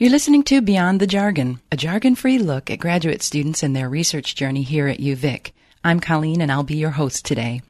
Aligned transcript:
You're 0.00 0.08
listening 0.08 0.44
to 0.44 0.62
Beyond 0.62 0.98
the 0.98 1.06
Jargon, 1.06 1.60
a 1.70 1.76
jargon 1.76 2.14
free 2.14 2.38
look 2.38 2.70
at 2.70 2.78
graduate 2.78 3.20
students 3.20 3.62
and 3.62 3.76
their 3.76 3.86
research 3.86 4.34
journey 4.34 4.62
here 4.62 4.88
at 4.88 4.98
UVic. 4.98 5.50
I'm 5.84 6.00
Colleen 6.00 6.40
and 6.40 6.50
I'll 6.50 6.62
be 6.62 6.76
your 6.76 6.92
host 6.92 7.26
today. 7.26 7.60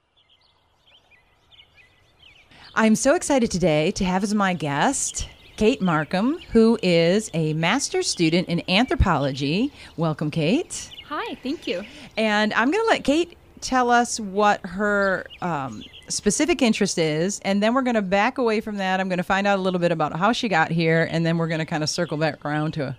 I'm 2.76 2.94
so 2.94 3.16
excited 3.16 3.50
today 3.50 3.90
to 3.90 4.04
have 4.04 4.22
as 4.22 4.32
my 4.32 4.54
guest 4.54 5.28
Kate 5.56 5.82
Markham, 5.82 6.38
who 6.52 6.78
is 6.84 7.32
a 7.34 7.52
master's 7.54 8.06
student 8.06 8.46
in 8.46 8.62
anthropology. 8.70 9.72
Welcome, 9.96 10.30
Kate. 10.30 10.88
Hi, 11.08 11.34
thank 11.42 11.66
you. 11.66 11.82
And 12.16 12.54
I'm 12.54 12.70
going 12.70 12.84
to 12.84 12.90
let 12.90 13.02
Kate 13.02 13.36
tell 13.60 13.90
us 13.90 14.20
what 14.20 14.64
her 14.64 15.26
um, 15.42 15.82
specific 16.10 16.62
interest 16.62 16.98
is, 16.98 17.40
and 17.40 17.62
then 17.62 17.74
we're 17.74 17.82
going 17.82 17.94
to 17.94 18.02
back 18.02 18.38
away 18.38 18.60
from 18.60 18.76
that. 18.76 19.00
I'm 19.00 19.08
going 19.08 19.18
to 19.18 19.24
find 19.24 19.46
out 19.46 19.58
a 19.58 19.62
little 19.62 19.80
bit 19.80 19.92
about 19.92 20.16
how 20.16 20.32
she 20.32 20.48
got 20.48 20.70
here, 20.70 21.08
and 21.10 21.24
then 21.24 21.38
we're 21.38 21.48
going 21.48 21.60
to 21.60 21.66
kind 21.66 21.82
of 21.82 21.90
circle 21.90 22.16
back 22.16 22.44
around 22.44 22.72
to 22.72 22.96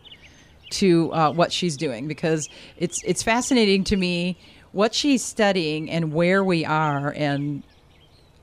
to 0.72 1.14
uh, 1.14 1.32
what 1.32 1.52
she's 1.52 1.76
doing 1.76 2.08
because 2.08 2.50
it's 2.78 3.04
it's 3.04 3.22
fascinating 3.22 3.84
to 3.84 3.98
me 3.98 4.38
what 4.72 4.94
she's 4.96 5.24
studying 5.24 5.90
and 5.90 6.14
where 6.14 6.44
we 6.44 6.64
are 6.66 7.14
and 7.14 7.62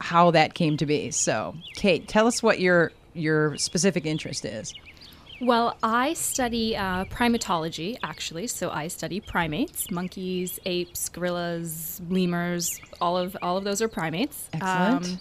how 0.01 0.31
that 0.31 0.55
came 0.55 0.77
to 0.77 0.87
be. 0.87 1.11
So, 1.11 1.57
Kate, 1.75 2.07
tell 2.07 2.27
us 2.27 2.43
what 2.43 2.61
your 2.61 2.93
your 3.15 3.57
specific 3.57 4.07
interest 4.07 4.45
is. 4.45 4.75
Well, 5.41 5.77
I 5.83 6.15
study 6.15 6.77
uh, 6.77 7.05
primatology, 7.05 7.97
actually. 8.03 8.49
So 8.49 8.71
I 8.71 8.89
study 8.89 9.21
primates: 9.21 9.91
monkeys, 9.91 10.59
apes, 10.65 11.09
gorillas, 11.09 12.01
lemurs. 12.09 12.81
All 13.01 13.17
of 13.17 13.37
all 13.41 13.57
of 13.57 13.65
those 13.65 13.81
are 13.81 13.89
primates. 13.89 14.49
Excellent. 14.53 15.07
Um, 15.07 15.21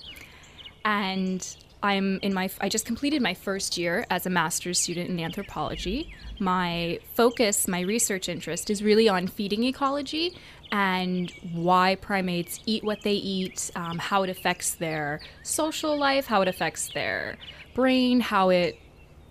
and 0.86 1.58
I'm 1.84 2.20
in 2.22 2.34
my. 2.34 2.50
I 2.60 2.70
just 2.70 2.86
completed 2.86 3.22
my 3.22 3.36
first 3.36 3.78
year 3.78 4.06
as 4.10 4.26
a 4.26 4.30
master's 4.30 4.80
student 4.80 5.10
in 5.10 5.20
anthropology. 5.20 6.12
My 6.40 7.00
focus, 7.14 7.68
my 7.68 7.82
research 7.82 8.28
interest, 8.28 8.72
is 8.72 8.82
really 8.82 9.08
on 9.08 9.28
feeding 9.28 9.64
ecology 9.66 10.36
and 10.72 11.32
why 11.54 11.96
primates 11.96 12.60
eat 12.66 12.84
what 12.84 13.02
they 13.02 13.14
eat, 13.14 13.72
um, 13.76 14.00
how 14.00 14.24
it 14.24 14.30
affects 14.30 14.76
their 14.76 15.22
social 15.44 15.98
life, 15.98 16.26
how 16.26 16.42
it 16.42 16.48
affects 16.48 16.90
their 16.94 17.38
brain, 17.74 18.20
how 18.20 18.50
it 18.50 18.80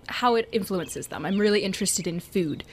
how 0.09 0.35
it 0.35 0.49
influences 0.53 1.09
them. 1.09 1.27
I'm 1.27 1.39
really 1.39 1.61
interested 1.61 2.07
in 2.07 2.21
food. 2.21 2.65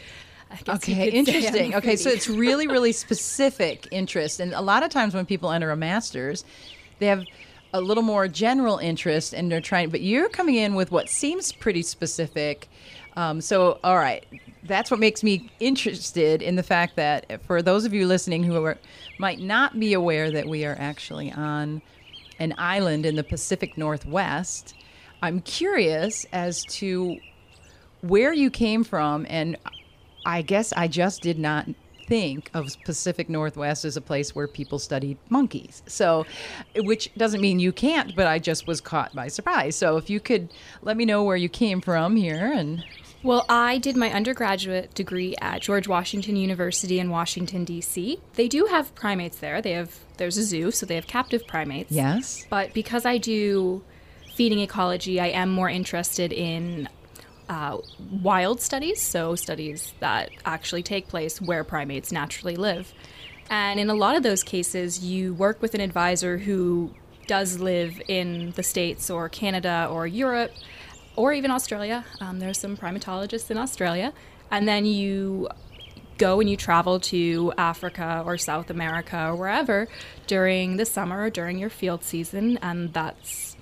Okay, 0.67 1.09
interesting. 1.09 1.73
Okay, 1.75 1.95
so 1.95 2.09
it's 2.09 2.27
really, 2.29 2.67
really 2.67 2.91
specific 3.05 3.87
interest. 3.91 4.39
And 4.39 4.53
a 4.53 4.61
lot 4.61 4.83
of 4.83 4.89
times 4.89 5.13
when 5.13 5.25
people 5.25 5.51
enter 5.51 5.71
a 5.71 5.75
master's, 5.75 6.45
they 6.99 7.07
have 7.07 7.25
a 7.73 7.81
little 7.81 8.03
more 8.03 8.27
general 8.27 8.77
interest 8.77 9.33
and 9.33 9.51
they're 9.51 9.61
trying, 9.61 9.89
but 9.89 10.01
you're 10.01 10.29
coming 10.29 10.55
in 10.55 10.75
with 10.75 10.91
what 10.91 11.09
seems 11.09 11.51
pretty 11.51 11.81
specific. 11.81 12.67
Um, 13.15 13.41
so, 13.41 13.79
all 13.83 13.97
right, 13.97 14.25
that's 14.63 14.91
what 14.91 14.99
makes 14.99 15.23
me 15.23 15.49
interested 15.59 16.41
in 16.41 16.55
the 16.55 16.63
fact 16.63 16.95
that 16.95 17.41
for 17.45 17.61
those 17.61 17.85
of 17.85 17.93
you 17.93 18.05
listening 18.07 18.43
who 18.43 18.63
are, 18.63 18.77
might 19.17 19.39
not 19.39 19.79
be 19.79 19.93
aware 19.93 20.31
that 20.31 20.47
we 20.47 20.65
are 20.65 20.75
actually 20.79 21.31
on 21.31 21.81
an 22.39 22.53
island 22.57 23.05
in 23.05 23.15
the 23.15 23.23
Pacific 23.23 23.77
Northwest, 23.77 24.75
I'm 25.23 25.39
curious 25.39 26.25
as 26.33 26.65
to 26.65 27.17
where 28.01 28.33
you 28.33 28.51
came 28.51 28.83
from, 28.83 29.25
and 29.29 29.55
I 30.25 30.41
guess 30.41 30.73
I 30.73 30.89
just 30.89 31.21
did 31.21 31.39
not 31.39 31.65
think 32.07 32.51
of 32.53 32.75
Pacific 32.83 33.29
Northwest 33.29 33.85
as 33.85 33.95
a 33.95 34.01
place 34.01 34.35
where 34.35 34.49
people 34.49 34.79
studied 34.79 35.17
monkeys. 35.29 35.81
So, 35.87 36.25
which 36.75 37.09
doesn't 37.15 37.39
mean 37.39 37.61
you 37.61 37.71
can't, 37.71 38.13
but 38.17 38.27
I 38.27 38.37
just 38.37 38.67
was 38.67 38.81
caught 38.81 39.15
by 39.15 39.29
surprise. 39.29 39.77
So, 39.77 39.95
if 39.95 40.09
you 40.09 40.19
could 40.19 40.49
let 40.81 40.97
me 40.97 41.05
know 41.05 41.23
where 41.23 41.37
you 41.37 41.47
came 41.47 41.79
from 41.79 42.17
here 42.17 42.51
and. 42.53 42.83
Well, 43.23 43.45
I 43.47 43.77
did 43.77 43.95
my 43.95 44.11
undergraduate 44.11 44.93
degree 44.93 45.35
at 45.39 45.61
George 45.61 45.87
Washington 45.87 46.35
University 46.35 46.99
in 46.99 47.09
Washington 47.09 47.63
D.C. 47.63 48.19
They 48.33 48.49
do 48.49 48.65
have 48.65 48.93
primates 48.95 49.37
there. 49.37 49.61
They 49.61 49.71
have 49.71 49.97
there's 50.17 50.37
a 50.37 50.43
zoo, 50.43 50.71
so 50.71 50.85
they 50.85 50.95
have 50.95 51.07
captive 51.07 51.47
primates. 51.47 51.93
Yes. 51.93 52.45
But 52.49 52.73
because 52.73 53.05
I 53.05 53.17
do 53.17 53.81
feeding 54.33 54.59
ecology, 54.59 55.19
I 55.19 55.27
am 55.27 55.49
more 55.49 55.69
interested 55.69 56.33
in 56.33 56.89
uh, 57.49 57.77
wild 58.21 58.61
studies, 58.61 59.01
so 59.01 59.35
studies 59.35 59.93
that 59.99 60.31
actually 60.45 60.83
take 60.83 61.07
place 61.07 61.39
where 61.41 61.63
primates 61.63 62.11
naturally 62.11 62.55
live. 62.55 62.93
And 63.49 63.79
in 63.79 63.89
a 63.89 63.93
lot 63.93 64.15
of 64.15 64.23
those 64.23 64.43
cases, 64.43 65.03
you 65.03 65.33
work 65.33 65.61
with 65.61 65.75
an 65.75 65.81
advisor 65.81 66.37
who 66.39 66.93
does 67.27 67.59
live 67.59 68.01
in 68.07 68.51
the 68.51 68.63
States 68.63 69.09
or 69.09 69.29
Canada 69.29 69.87
or 69.91 70.07
Europe 70.07 70.51
or 71.15 71.33
even 71.33 71.51
Australia. 71.51 72.05
Um, 72.19 72.39
there 72.39 72.49
are 72.49 72.53
some 72.55 72.75
primatologists 72.75 73.51
in 73.51 73.57
Australia. 73.57 74.13
And 74.49 74.67
then 74.67 74.85
you 74.85 75.49
go 76.17 76.39
and 76.39 76.49
you 76.49 76.57
travel 76.57 76.99
to 76.99 77.53
Africa 77.57 78.23
or 78.25 78.37
South 78.37 78.69
America 78.69 79.27
or 79.27 79.35
wherever 79.35 79.87
during 80.27 80.77
the 80.77 80.85
summer 80.85 81.23
or 81.23 81.29
during 81.29 81.57
your 81.57 81.69
field 81.69 82.03
season. 82.03 82.57
And 82.61 82.93
that's 82.93 83.52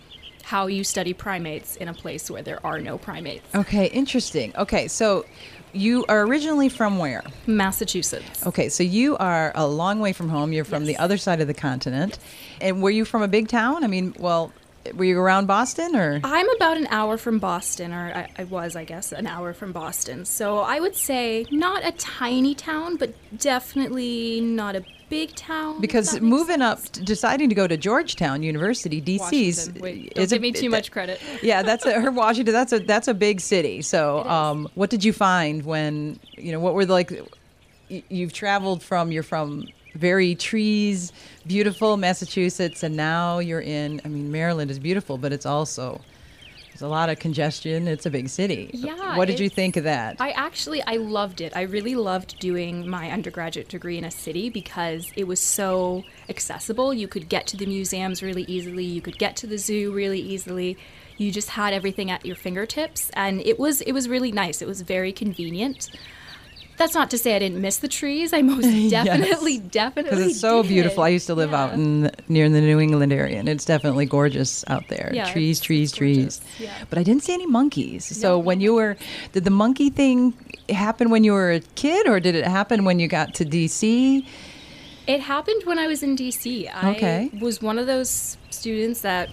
how 0.52 0.68
you 0.68 0.84
study 0.84 1.14
primates 1.14 1.78
in 1.78 1.88
a 1.88 1.94
place 1.94 2.30
where 2.30 2.42
there 2.42 2.60
are 2.66 2.78
no 2.78 2.98
primates. 2.98 3.48
Okay, 3.56 3.86
interesting. 3.86 4.54
Okay, 4.58 4.90
so 4.90 5.24
you 5.72 6.04
are 6.10 6.24
originally 6.28 6.68
from 6.68 6.98
where? 6.98 7.24
Massachusetts. 7.48 8.46
Okay, 8.46 8.68
so 8.68 8.84
you 8.84 9.16
are 9.16 9.54
a 9.56 9.66
long 9.66 10.02
way 10.02 10.12
from 10.12 10.28
home. 10.28 10.52
You're 10.52 10.66
from 10.66 10.84
yes. 10.84 10.98
the 10.98 11.02
other 11.02 11.16
side 11.16 11.40
of 11.40 11.48
the 11.48 11.54
continent. 11.54 12.20
And 12.60 12.84
were 12.84 12.90
you 12.90 13.06
from 13.06 13.22
a 13.22 13.30
big 13.30 13.48
town? 13.48 13.86
I 13.86 13.88
mean, 13.88 14.14
well, 14.20 14.52
were 14.94 15.06
you 15.06 15.18
around 15.18 15.46
Boston 15.46 15.96
or? 15.96 16.20
I'm 16.22 16.50
about 16.58 16.76
an 16.76 16.88
hour 16.88 17.16
from 17.18 17.40
Boston, 17.40 17.94
or 17.94 18.12
I, 18.14 18.30
I, 18.38 18.44
was, 18.44 18.76
I 18.76 18.84
guess, 18.84 19.14
an 19.14 19.28
hour 19.28 19.54
from 19.54 19.72
Boston. 19.72 20.26
So 20.26 20.60
I 20.60 20.82
would 20.82 20.98
say 20.98 21.46
not 21.50 21.86
a 21.86 21.94
tiny 21.94 22.56
town, 22.56 22.98
but 22.98 23.14
definitely 23.38 24.42
not 24.42 24.76
a 24.76 24.84
big 25.12 25.36
town. 25.36 25.80
Because 25.80 26.20
moving 26.22 26.62
up, 26.62 26.82
deciding 27.04 27.50
to 27.50 27.56
go 27.56 27.68
to 27.68 27.78
Georgetown 27.78 28.42
University, 28.42 29.02
DC's, 29.02 29.70
Wait, 29.80 30.16
don't 30.16 30.30
give 30.30 30.42
me 30.42 30.52
too 30.52 30.70
much 30.70 30.90
credit. 30.90 31.22
yeah, 31.44 31.62
that's 31.62 31.86
a, 31.86 32.00
her 32.00 32.10
Washington. 32.10 32.54
That's 32.54 32.74
a 32.74 32.80
that's 32.80 33.08
a 33.08 33.14
big 33.14 33.42
city. 33.42 33.84
So, 33.84 34.24
um, 34.24 34.68
what 34.74 34.90
did 34.90 35.04
you 35.04 35.14
find 35.14 35.64
when 35.64 36.20
you 36.32 36.52
know 36.52 36.60
what 36.60 36.74
were 36.74 36.86
the, 36.86 36.94
like? 36.94 37.12
You've 37.90 38.32
traveled 38.32 38.82
from 38.82 39.12
you're 39.12 39.22
from 39.22 39.68
very 39.96 40.34
trees, 40.34 41.12
beautiful 41.46 41.98
Massachusetts, 41.98 42.82
and 42.82 42.96
now 42.96 43.40
you're 43.40 43.62
in. 43.62 44.02
I 44.06 44.08
mean, 44.08 44.32
Maryland 44.32 44.72
is 44.72 44.80
beautiful, 44.80 45.18
but 45.18 45.34
it's 45.34 45.46
also 45.46 46.00
there's 46.72 46.82
a 46.82 46.88
lot 46.88 47.10
of 47.10 47.20
congestion. 47.20 47.88
It's 47.88 48.06
a 48.06 48.10
big 48.10 48.30
city. 48.30 48.72
Yeah. 48.74 49.18
What 49.18 49.28
did 49.28 49.40
you 49.40 49.50
think 49.50 49.76
of 49.76 49.84
that? 49.84 50.16
I 50.20 50.32
actually 50.32 50.82
I 50.84 50.96
loved 50.96 51.42
it. 51.42 51.56
I 51.56 51.64
really 51.64 51.96
loved 51.96 52.40
doing 52.40 52.88
my 52.88 53.12
undergraduate 53.12 53.68
degree 53.68 53.98
in 53.98 54.06
a 54.06 54.12
city 54.12 54.50
because 54.50 55.12
it 55.18 55.28
was 55.28 55.40
so 55.40 56.04
accessible. 56.30 56.94
You 56.94 57.10
could 57.10 57.28
get 57.28 57.46
to 57.48 57.58
the 57.58 57.66
museums 57.66 58.24
really 58.24 58.44
easily. 58.44 58.86
You 58.86 59.02
could 59.02 59.18
get 59.18 59.36
to 59.38 59.48
the 59.48 59.58
zoo 59.58 59.92
really 59.92 60.22
easily. 60.22 60.78
You 61.18 61.32
just 61.32 61.50
had 61.50 61.74
everything 61.74 62.10
at 62.10 62.26
your 62.26 62.38
fingertips 62.38 63.12
and 63.14 63.42
it 63.42 63.60
was 63.60 63.82
it 63.82 63.92
was 63.92 64.08
really 64.08 64.32
nice. 64.32 64.62
It 64.62 64.68
was 64.68 64.82
very 64.82 65.12
convenient. 65.12 65.90
That's 66.78 66.96
not 66.96 67.12
to 67.12 67.18
say 67.18 67.36
I 67.36 67.40
didn't 67.40 67.62
miss 67.62 67.78
the 67.78 67.88
trees. 67.88 68.34
I 68.34 68.42
most 68.42 68.64
definitely, 68.90 69.54
yes. 69.54 69.64
definitely 69.72 70.12
because 70.12 70.32
it's 70.32 70.40
so 70.40 70.64
did. 70.64 70.70
beautiful. 70.70 71.04
I 71.04 71.10
used 71.10 71.28
to 71.28 71.36
live 71.36 71.52
yeah. 71.52 71.64
out 71.64 71.74
in 71.74 72.12
near 72.28 72.50
the 72.50 72.62
New 72.62 72.80
England 72.80 73.14
area, 73.14 73.40
and 73.40 73.48
it's 73.48 73.66
definitely 73.66 74.06
gorgeous 74.06 74.64
out 74.68 74.88
there. 74.88 75.12
Yeah, 75.14 75.32
trees, 75.32 75.60
trees, 75.60 75.92
trees. 75.92 76.42
Yeah. 76.60 76.74
But 76.90 76.98
I 76.98 77.04
didn't 77.04 77.24
see 77.24 77.34
any 77.34 77.46
monkeys. 77.46 78.06
So 78.06 78.30
no. 78.30 78.40
when 78.40 78.62
you 78.62 78.74
were, 78.74 78.98
did 79.32 79.44
the 79.44 79.52
monkey 79.52 79.90
thing 79.90 80.34
happen 80.70 81.10
when 81.10 81.24
you 81.24 81.34
were 81.34 81.52
a 81.52 81.60
kid, 81.60 82.08
or 82.08 82.20
did 82.20 82.36
it 82.36 82.46
happen 82.46 82.86
when 82.86 83.00
you 83.00 83.08
got 83.08 83.34
to 83.36 83.46
DC? 83.46 84.26
It 85.08 85.20
happened 85.20 85.64
when 85.66 85.80
I 85.80 85.88
was 85.88 86.04
in 86.04 86.16
DC. 86.16 86.74
Okay. 86.84 87.30
I 87.34 87.38
was 87.40 87.62
one 87.62 87.80
of 87.80 87.88
those 87.88 88.38
students 88.50 89.02
that 89.02 89.30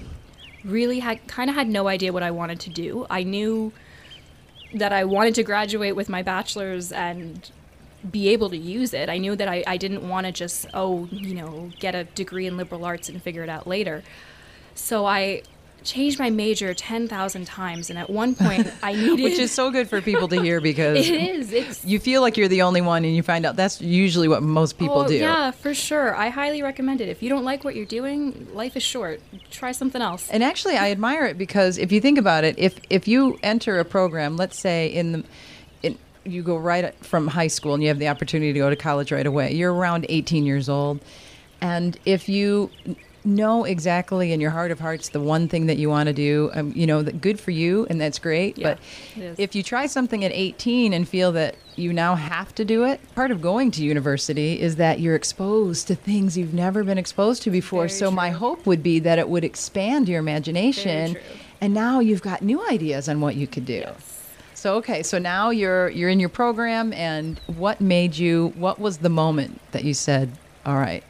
really 0.65 0.99
had 0.99 1.27
kind 1.29 1.51
of 1.51 1.57
had 1.57 1.69
no 1.69 1.89
idea 1.89 2.13
what 2.13 2.23
I 2.23 2.31
wanted 2.31 2.61
to 2.61 2.71
do. 2.71 3.07
I 3.11 3.23
knew 3.23 3.73
that 4.75 4.93
I 4.93 5.05
wanted 5.05 5.35
to 5.37 5.43
graduate 5.43 5.97
with 5.97 6.09
my 6.09 6.23
bachelor's 6.23 6.93
and 6.93 7.51
be 8.11 8.29
able 8.29 8.51
to 8.51 8.57
use 8.57 8.95
it. 8.95 9.09
I 9.09 9.19
knew 9.19 9.35
that 9.37 9.49
I, 9.49 9.65
I 9.67 9.77
didn't 9.77 10.09
want 10.09 10.27
to 10.27 10.33
just, 10.33 10.67
oh, 10.75 11.09
you 11.11 11.35
know, 11.35 11.71
get 11.79 11.95
a 11.95 12.05
degree 12.05 12.47
in 12.47 12.57
liberal 12.57 12.85
arts 12.85 13.09
and 13.09 13.21
figure 13.21 13.43
it 13.43 13.49
out 13.49 13.67
later. 13.67 14.03
So 14.75 15.07
I 15.07 15.43
changed 15.85 16.19
my 16.19 16.31
major 16.31 16.75
10,000 16.75 17.45
times 17.47 17.91
and 17.91 17.99
at 17.99 18.11
one 18.11 18.35
point 18.35 18.71
I 18.83 18.93
needed 18.93 19.23
Which 19.23 19.39
is 19.39 19.51
so 19.53 19.71
good 19.71 19.89
for 19.89 20.01
people 20.01 20.29
to 20.29 20.41
hear 20.41 20.61
because 20.71 21.09
It 21.09 21.15
is. 21.15 21.53
It's 21.53 21.85
You 21.85 21.99
feel 21.99 22.21
like 22.21 22.37
you're 22.37 22.49
the 22.49 22.63
only 22.63 22.81
one 22.81 23.05
and 23.05 23.15
you 23.15 23.23
find 23.23 23.47
out 23.47 23.57
that's 23.57 23.81
usually 23.81 24.29
what 24.29 24.43
most 24.43 24.79
people 24.79 24.99
oh, 24.99 25.09
do. 25.09 25.17
Yeah, 25.17 25.51
for 25.51 25.75
sure. 25.75 26.15
I 26.15 26.29
highly 26.29 26.63
recommend 26.63 27.01
it. 27.01 27.09
If 27.09 27.23
you 27.23 27.29
don't 27.29 27.45
like 27.45 27.65
what 27.65 27.75
you're 27.75 27.87
doing, 27.87 28.49
life 28.53 28.77
is 28.77 28.83
short. 28.83 29.21
Try 29.51 29.73
something 29.73 30.03
else. 30.03 30.29
And 30.31 30.43
actually 30.43 30.77
I 30.77 30.91
admire 30.91 31.27
it 31.27 31.39
because 31.39 31.79
if 31.79 31.93
you 31.93 32.01
think 32.01 32.19
about 32.19 32.45
it, 32.45 32.59
if 32.59 32.79
if 32.91 33.09
you 33.09 33.39
enter 33.43 33.79
a 33.79 33.85
program, 33.85 34.37
let's 34.37 34.59
say 34.59 34.89
in 34.89 35.13
the 35.13 35.25
in, 35.83 35.99
you 36.25 36.43
go 36.43 36.57
right 36.57 36.95
from 37.05 37.29
high 37.29 37.47
school 37.47 37.75
and 37.75 37.83
you 37.83 37.89
have 37.89 37.99
the 37.99 38.09
opportunity 38.09 38.53
to 38.53 38.59
go 38.59 38.71
to 38.71 38.77
college 38.77 39.13
right 39.13 39.27
away. 39.27 39.55
You're 39.55 39.73
around 39.73 40.07
18 40.09 40.45
years 40.45 40.69
old. 40.69 41.01
And 41.61 41.99
if 42.05 42.29
you 42.29 42.71
know 43.25 43.65
exactly 43.65 44.33
in 44.33 44.41
your 44.41 44.51
heart 44.51 44.71
of 44.71 44.81
hearts 44.81 45.11
the 45.11 45.21
one 45.21 45.49
thing 45.49 45.67
that 45.67 45.77
you 45.77 45.89
want 45.89 46.07
to 46.07 46.13
do, 46.13 46.51
um, 46.55 46.73
you 46.75 46.87
know, 46.87 47.03
that 47.03 47.21
good 47.21 47.39
for 47.39 47.51
you 47.51 47.87
and 47.91 48.01
that's 48.01 48.19
great. 48.19 48.57
Yeah, 48.59 48.77
but 49.17 49.39
if 49.39 49.55
you 49.55 49.63
try 49.63 49.87
something 49.87 50.25
at 50.25 50.33
18 50.33 50.93
and 50.93 51.09
feel 51.09 51.33
that 51.33 51.57
you 51.77 51.93
now 51.93 52.15
have 52.15 52.55
to 52.57 52.65
do 52.65 52.85
it, 52.85 53.01
part 53.15 53.31
of 53.31 53.41
going 53.41 53.71
to 53.73 53.85
university 53.85 54.61
is 54.61 54.77
that 54.77 55.01
you're 55.01 55.15
exposed 55.15 55.87
to 55.89 55.95
things 55.95 56.37
you've 56.37 56.55
never 56.55 56.85
been 56.85 56.99
exposed 56.99 57.43
to 57.43 57.51
before. 57.51 57.83
Very 57.83 57.91
so 57.91 58.11
my 58.11 58.31
hope 58.31 58.67
would 58.67 58.83
be 58.83 58.99
that 59.01 59.19
it 59.19 59.29
would 59.29 59.45
expand 59.45 60.09
your 60.09 60.19
imagination. 60.19 61.17
And 61.61 61.75
now 61.75 62.01
you've 62.01 62.23
got 62.23 62.43
new 62.43 62.65
ideas 62.69 63.09
on 63.09 63.21
what 63.21 63.35
you 63.35 63.47
could 63.47 63.65
do. 63.65 63.85
So 64.55 64.75
okay, 64.77 65.05
so 65.05 65.19
now 65.19 65.51
you're 65.51 65.89
you're 65.91 66.09
in 66.09 66.19
your 66.19 66.29
program 66.29 66.93
and 66.93 67.39
what 67.47 67.81
made 67.81 68.17
you 68.17 68.53
what 68.57 68.81
was 68.81 68.99
the 68.99 69.09
moment 69.09 69.61
that 69.71 69.85
you 69.85 69.95
said, 69.95 70.33
"All 70.67 70.77
right, 70.77 71.05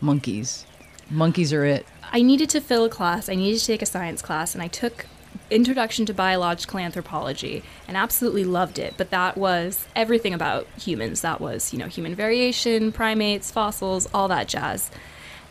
monkeys. 0.00 0.66
Monkeys 1.10 1.52
are 1.52 1.64
it." 1.64 1.86
I 2.12 2.22
needed 2.22 2.48
to 2.50 2.60
fill 2.60 2.84
a 2.84 2.88
class. 2.88 3.28
I 3.28 3.34
needed 3.34 3.60
to 3.60 3.66
take 3.66 3.82
a 3.82 3.86
science 3.86 4.22
class, 4.22 4.54
and 4.54 4.62
I 4.62 4.68
took 4.68 5.06
Introduction 5.50 6.04
to 6.06 6.14
Biological 6.14 6.78
Anthropology 6.78 7.62
and 7.86 7.96
absolutely 7.96 8.44
loved 8.44 8.78
it. 8.78 8.94
But 8.96 9.10
that 9.10 9.36
was 9.36 9.86
everything 9.96 10.34
about 10.34 10.66
humans. 10.78 11.20
That 11.22 11.40
was, 11.40 11.72
you 11.72 11.78
know, 11.78 11.86
human 11.86 12.14
variation, 12.14 12.92
primates, 12.92 13.50
fossils, 13.50 14.08
all 14.12 14.28
that 14.28 14.48
jazz. 14.48 14.90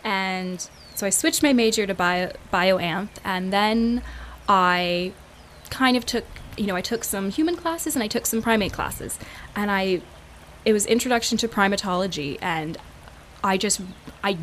And 0.03 0.67
so 0.95 1.05
I 1.07 1.09
switched 1.09 1.43
my 1.43 1.53
major 1.53 1.85
to 1.87 1.93
bio, 1.93 2.31
bioanth, 2.51 3.09
and 3.23 3.51
then 3.53 4.01
I 4.47 5.13
kind 5.69 5.97
of 5.97 6.05
took, 6.05 6.25
you 6.57 6.65
know, 6.65 6.75
I 6.75 6.81
took 6.81 7.03
some 7.03 7.29
human 7.29 7.55
classes 7.55 7.95
and 7.95 8.03
I 8.03 8.07
took 8.07 8.25
some 8.25 8.41
primate 8.41 8.73
classes, 8.73 9.19
and 9.55 9.69
I, 9.69 10.01
it 10.65 10.73
was 10.73 10.85
Introduction 10.85 11.37
to 11.39 11.47
Primatology, 11.47 12.37
and 12.41 12.77
I 13.47 13.57
just 13.57 13.79
I 14.23 14.37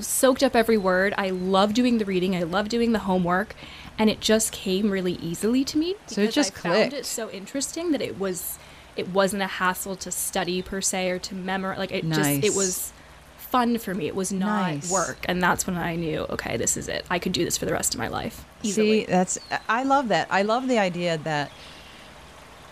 soaked 0.00 0.42
up 0.44 0.54
every 0.54 0.78
word. 0.78 1.14
I 1.18 1.30
love 1.30 1.74
doing 1.74 1.98
the 1.98 2.04
reading. 2.04 2.36
I 2.36 2.44
love 2.44 2.68
doing 2.68 2.92
the 2.92 3.00
homework, 3.00 3.56
and 3.98 4.08
it 4.08 4.20
just 4.20 4.52
came 4.52 4.90
really 4.90 5.14
easily 5.14 5.64
to 5.64 5.76
me. 5.76 5.96
So 6.06 6.22
it 6.22 6.30
just 6.30 6.52
I 6.58 6.60
found 6.60 6.92
it 6.92 7.06
so 7.06 7.28
interesting 7.30 7.90
that 7.90 8.00
it 8.00 8.18
was 8.18 8.58
it 8.94 9.08
wasn't 9.08 9.42
a 9.42 9.46
hassle 9.48 9.96
to 9.96 10.10
study 10.12 10.62
per 10.62 10.80
se 10.80 11.10
or 11.10 11.18
to 11.18 11.34
memorize. 11.34 11.78
Like 11.78 11.90
it 11.92 12.08
just 12.08 12.44
it 12.44 12.54
was 12.54 12.92
fun 13.36 13.78
for 13.78 13.94
me. 13.94 14.06
It 14.06 14.14
was 14.14 14.32
not 14.32 14.74
Nice. 14.74 14.90
work, 14.92 15.18
and 15.24 15.42
that's 15.42 15.66
when 15.66 15.76
I 15.76 15.96
knew 15.96 16.20
okay, 16.30 16.56
this 16.56 16.76
is 16.76 16.88
it. 16.88 17.04
I 17.10 17.18
could 17.18 17.32
do 17.32 17.44
this 17.44 17.58
for 17.58 17.66
the 17.66 17.72
rest 17.72 17.94
of 17.94 17.98
my 17.98 18.08
life. 18.08 18.44
Easily. 18.62 19.00
See, 19.00 19.06
that's 19.06 19.38
I 19.68 19.82
love 19.82 20.08
that. 20.08 20.28
I 20.30 20.42
love 20.42 20.68
the 20.68 20.78
idea 20.78 21.18
that 21.18 21.50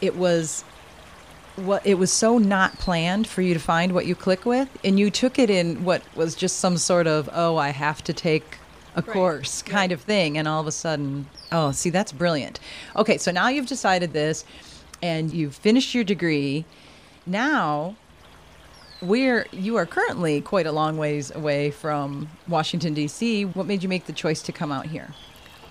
it 0.01 0.15
was 0.17 0.65
what 1.57 1.87
it 1.87 1.95
was 1.95 2.13
so 2.13 2.39
not 2.39 2.79
planned 2.79 3.27
for 3.27 3.43
you 3.43 3.55
to 3.55 3.61
find 3.61 3.93
what 3.93 4.07
you 4.07 4.15
click 4.15 4.45
with 4.45 4.69
and 4.83 4.99
you 4.99 5.11
took 5.11 5.39
it 5.39 5.51
in 5.51 5.85
what 5.85 6.03
was 6.17 6.35
just 6.35 6.59
some 6.59 6.77
sort 6.77 7.07
of 7.07 7.29
oh, 7.33 7.57
I 7.57 7.71
have 7.71 8.03
to 8.05 8.13
take 8.13 8.59
a 8.97 9.03
course 9.03 9.63
kind 9.63 9.93
of 9.93 10.01
thing 10.01 10.39
and 10.39 10.47
all 10.47 10.61
of 10.61 10.67
a 10.67 10.73
sudden, 10.73 11.27
oh, 11.53 11.73
see 11.73 11.91
that's 11.91 12.13
brilliant. 12.13 12.61
Okay, 12.97 13.19
so 13.19 13.31
now 13.31 13.49
you've 13.49 13.67
decided 13.67 14.13
this 14.13 14.45
and 15.03 15.33
you've 15.33 15.55
finished 15.55 15.95
your 15.95 16.05
degree. 16.05 16.65
Now, 17.27 17.97
we're 19.03 19.47
you 19.53 19.77
are 19.77 19.87
currently 19.87 20.41
quite 20.41 20.67
a 20.67 20.73
long 20.73 20.97
ways 20.97 21.31
away 21.35 21.71
from 21.71 22.31
Washington 22.49 22.95
D.C. 22.95 23.45
What 23.45 23.67
made 23.67 23.83
you 23.83 23.89
make 23.89 24.07
the 24.07 24.13
choice 24.13 24.43
to 24.43 24.53
come 24.53 24.73
out 24.73 24.87
here? 24.87 25.11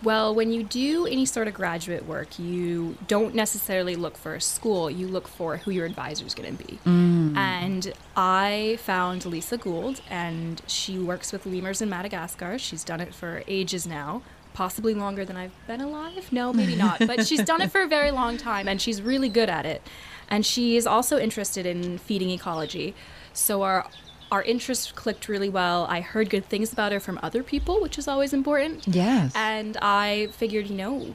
Well, 0.04 0.36
when 0.36 0.52
you 0.52 0.64
do 0.64 1.06
any 1.08 1.26
sort 1.26 1.48
of 1.48 1.54
graduate 1.54 2.06
work, 2.06 2.38
you 2.38 2.98
don't 3.08 3.34
necessarily 3.34 3.96
look 3.96 4.18
for 4.18 4.36
a 4.36 4.42
school, 4.42 4.90
you 4.90 5.08
look 5.08 5.28
for 5.28 5.58
who 5.58 5.72
your 5.72 5.86
advisor 5.86 6.26
is 6.26 6.34
going 6.34 6.58
to 6.58 6.64
be. 6.64 6.78
Mm. 6.86 7.38
And 7.38 7.94
I 8.18 8.78
found 8.82 9.26
Lisa 9.26 9.58
Gould, 9.58 10.02
and 10.10 10.62
she 10.68 11.00
works 11.00 11.32
with 11.32 11.46
lemurs 11.46 11.82
in 11.82 11.90
Madagascar. 11.90 12.60
She's 12.60 12.84
done 12.84 13.00
it 13.00 13.14
for 13.14 13.44
ages 13.48 13.88
now, 13.88 14.24
possibly 14.54 14.94
longer 14.94 15.24
than 15.24 15.38
I've 15.38 15.56
been 15.68 15.82
alive. 15.82 16.32
No, 16.34 16.52
maybe 16.52 16.76
not, 16.76 17.00
but 17.00 17.26
she's 17.26 17.44
done 17.44 17.62
it 17.62 17.72
for 17.72 17.82
a 17.82 17.88
very 17.88 18.12
long 18.12 18.38
time, 18.38 18.68
and 18.68 18.82
she's 18.82 19.02
really 19.02 19.30
good 19.30 19.50
at 19.50 19.66
it. 19.66 19.82
And 20.30 20.46
she 20.46 20.76
is 20.76 20.86
also 20.86 21.18
interested 21.18 21.66
in 21.66 21.98
feeding 21.98 22.30
ecology. 22.30 22.94
So 23.32 23.62
our 23.62 23.88
our 24.34 24.42
interests 24.42 24.92
clicked 24.92 25.28
really 25.28 25.48
well. 25.48 25.86
I 25.88 26.02
heard 26.02 26.32
good 26.32 26.50
things 26.50 26.74
about 26.74 26.92
her 26.92 27.00
from 27.00 27.20
other 27.22 27.44
people, 27.44 27.80
which 27.80 28.00
is 28.00 28.08
always 28.08 28.34
important. 28.34 28.88
Yes. 28.88 29.32
And 29.36 29.78
I 29.80 30.30
figured, 30.32 30.68
you 30.68 30.76
know, 30.76 31.14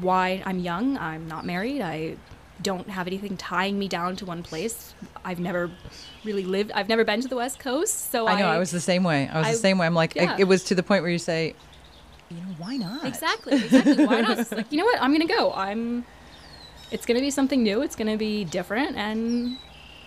why 0.00 0.40
I'm 0.46 0.60
young, 0.60 0.96
I'm 0.96 1.26
not 1.26 1.44
married, 1.44 1.82
I 1.82 2.14
don't 2.62 2.88
have 2.88 3.08
anything 3.08 3.36
tying 3.36 3.76
me 3.76 3.88
down 3.88 4.14
to 4.16 4.24
one 4.24 4.44
place. 4.44 4.94
I've 5.24 5.40
never 5.40 5.68
really 6.24 6.44
lived, 6.44 6.70
I've 6.70 6.88
never 6.88 7.04
been 7.04 7.20
to 7.22 7.26
the 7.26 7.34
West 7.34 7.58
Coast. 7.58 8.12
So 8.12 8.28
I 8.28 8.38
know. 8.38 8.46
I, 8.46 8.58
was 8.58 8.70
the 8.70 8.78
same 8.78 9.02
way. 9.02 9.28
I 9.28 9.38
was 9.38 9.48
I- 9.48 9.52
the 9.52 9.58
same 9.58 9.76
way. 9.76 9.86
I'm 9.86 9.94
like, 9.96 10.14
yeah. 10.14 10.36
it 10.38 10.44
was 10.44 10.62
to 10.64 10.76
the 10.76 10.84
point 10.84 11.02
where 11.02 11.10
you 11.10 11.18
say, 11.18 11.56
you 12.30 12.36
know, 12.36 12.54
why 12.58 12.76
not? 12.76 13.04
Exactly, 13.04 13.54
exactly. 13.54 14.06
Why 14.06 14.20
not? 14.20 14.38
It's 14.38 14.52
like, 14.52 14.70
you 14.70 14.78
know 14.78 14.84
what? 14.84 15.02
I'm 15.02 15.12
going 15.12 15.26
to 15.26 15.34
go. 15.34 15.52
I'm, 15.54 16.04
it's 16.92 17.04
going 17.04 17.16
to 17.16 17.20
be 17.20 17.32
something 17.32 17.64
new, 17.64 17.82
it's 17.82 17.96
going 17.96 18.12
to 18.12 18.16
be 18.16 18.44
different, 18.44 18.96
and 18.96 19.56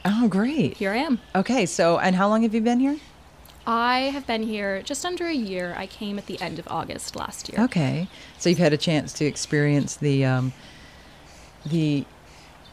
Oh, 0.06 0.28
great. 0.28 0.78
here 0.78 0.92
I 0.92 0.98
am. 0.98 1.20
Okay. 1.36 1.66
So, 1.66 1.98
and 2.00 2.16
how 2.16 2.28
long 2.28 2.44
have 2.44 2.54
you 2.54 2.62
been 2.62 2.80
here? 2.80 2.98
I 3.66 4.00
have 4.14 4.28
been 4.28 4.44
here 4.44 4.82
just 4.82 5.06
under 5.06 5.26
a 5.28 5.34
year. 5.34 5.74
I 5.78 5.88
came 5.88 6.18
at 6.20 6.26
the 6.26 6.40
end 6.42 6.60
of 6.60 6.68
August 6.70 7.16
last 7.16 7.48
year. 7.50 7.62
Okay. 7.64 8.10
So 8.38 8.50
you've 8.50 8.58
had 8.60 8.74
a 8.74 8.78
chance 8.78 9.14
to 9.14 9.26
experience 9.26 9.96
the 9.96 10.26
um, 10.26 10.52
the 11.66 12.06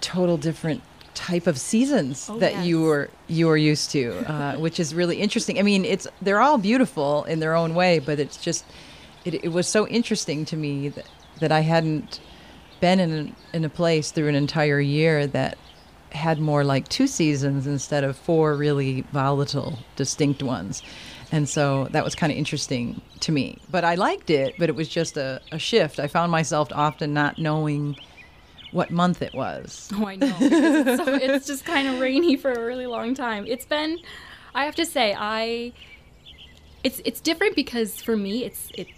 total 0.00 0.36
different 0.36 0.82
type 1.14 1.46
of 1.46 1.58
seasons 1.58 2.28
Oh, 2.30 2.38
that 2.38 2.64
you 2.64 2.80
yes. 2.80 2.86
were 2.88 3.10
you 3.28 3.46
were 3.46 3.56
used 3.56 3.90
to, 3.92 4.10
uh, 4.30 4.56
which 4.58 4.80
is 4.80 4.92
really 4.94 5.18
interesting. 5.18 5.58
I 5.58 5.62
mean, 5.62 5.84
it's 5.84 6.08
they're 6.20 6.40
all 6.40 6.58
beautiful 6.58 7.22
in 7.24 7.38
their 7.38 7.54
own 7.54 7.74
way, 7.76 8.00
but 8.00 8.18
it's 8.18 8.36
just 8.36 8.64
it, 9.24 9.34
it 9.44 9.48
was 9.52 9.68
so 9.68 9.86
interesting 9.86 10.44
to 10.46 10.56
me 10.56 10.88
that 10.88 11.06
that 11.38 11.52
I 11.52 11.60
hadn't 11.60 12.18
been 12.80 12.98
in 12.98 13.12
a, 13.52 13.56
in 13.56 13.64
a 13.64 13.68
place 13.68 14.10
through 14.10 14.28
an 14.28 14.34
entire 14.34 14.80
year 14.80 15.26
that 15.28 15.56
had 16.12 16.38
more 16.40 16.64
like 16.64 16.88
two 16.88 17.06
seasons 17.06 17.66
instead 17.66 18.04
of 18.04 18.16
four 18.16 18.54
really 18.54 19.02
volatile, 19.12 19.78
distinct 19.96 20.42
ones. 20.42 20.82
And 21.32 21.48
so 21.48 21.86
that 21.92 22.04
was 22.04 22.14
kind 22.14 22.32
of 22.32 22.38
interesting 22.38 23.00
to 23.20 23.32
me. 23.32 23.58
But 23.70 23.84
I 23.84 23.94
liked 23.94 24.30
it, 24.30 24.54
but 24.58 24.68
it 24.68 24.74
was 24.74 24.88
just 24.88 25.16
a, 25.16 25.40
a 25.52 25.58
shift. 25.58 26.00
I 26.00 26.08
found 26.08 26.32
myself 26.32 26.68
often 26.72 27.14
not 27.14 27.38
knowing 27.38 27.96
what 28.72 28.90
month 28.90 29.22
it 29.22 29.34
was. 29.34 29.90
Oh, 29.94 30.06
I 30.06 30.16
know. 30.16 30.36
It's, 30.40 31.04
so, 31.04 31.14
it's 31.14 31.46
just 31.46 31.64
kind 31.64 31.88
of 31.88 32.00
rainy 32.00 32.36
for 32.36 32.52
a 32.52 32.64
really 32.64 32.86
long 32.86 33.14
time. 33.14 33.46
It's 33.46 33.64
been, 33.64 33.98
I 34.54 34.64
have 34.64 34.74
to 34.76 34.86
say, 34.86 35.14
I, 35.18 35.72
it's 36.82 37.00
it's 37.04 37.20
different 37.20 37.56
because 37.56 38.00
for 38.00 38.16
me, 38.16 38.44
it's 38.44 38.70
it's. 38.74 38.90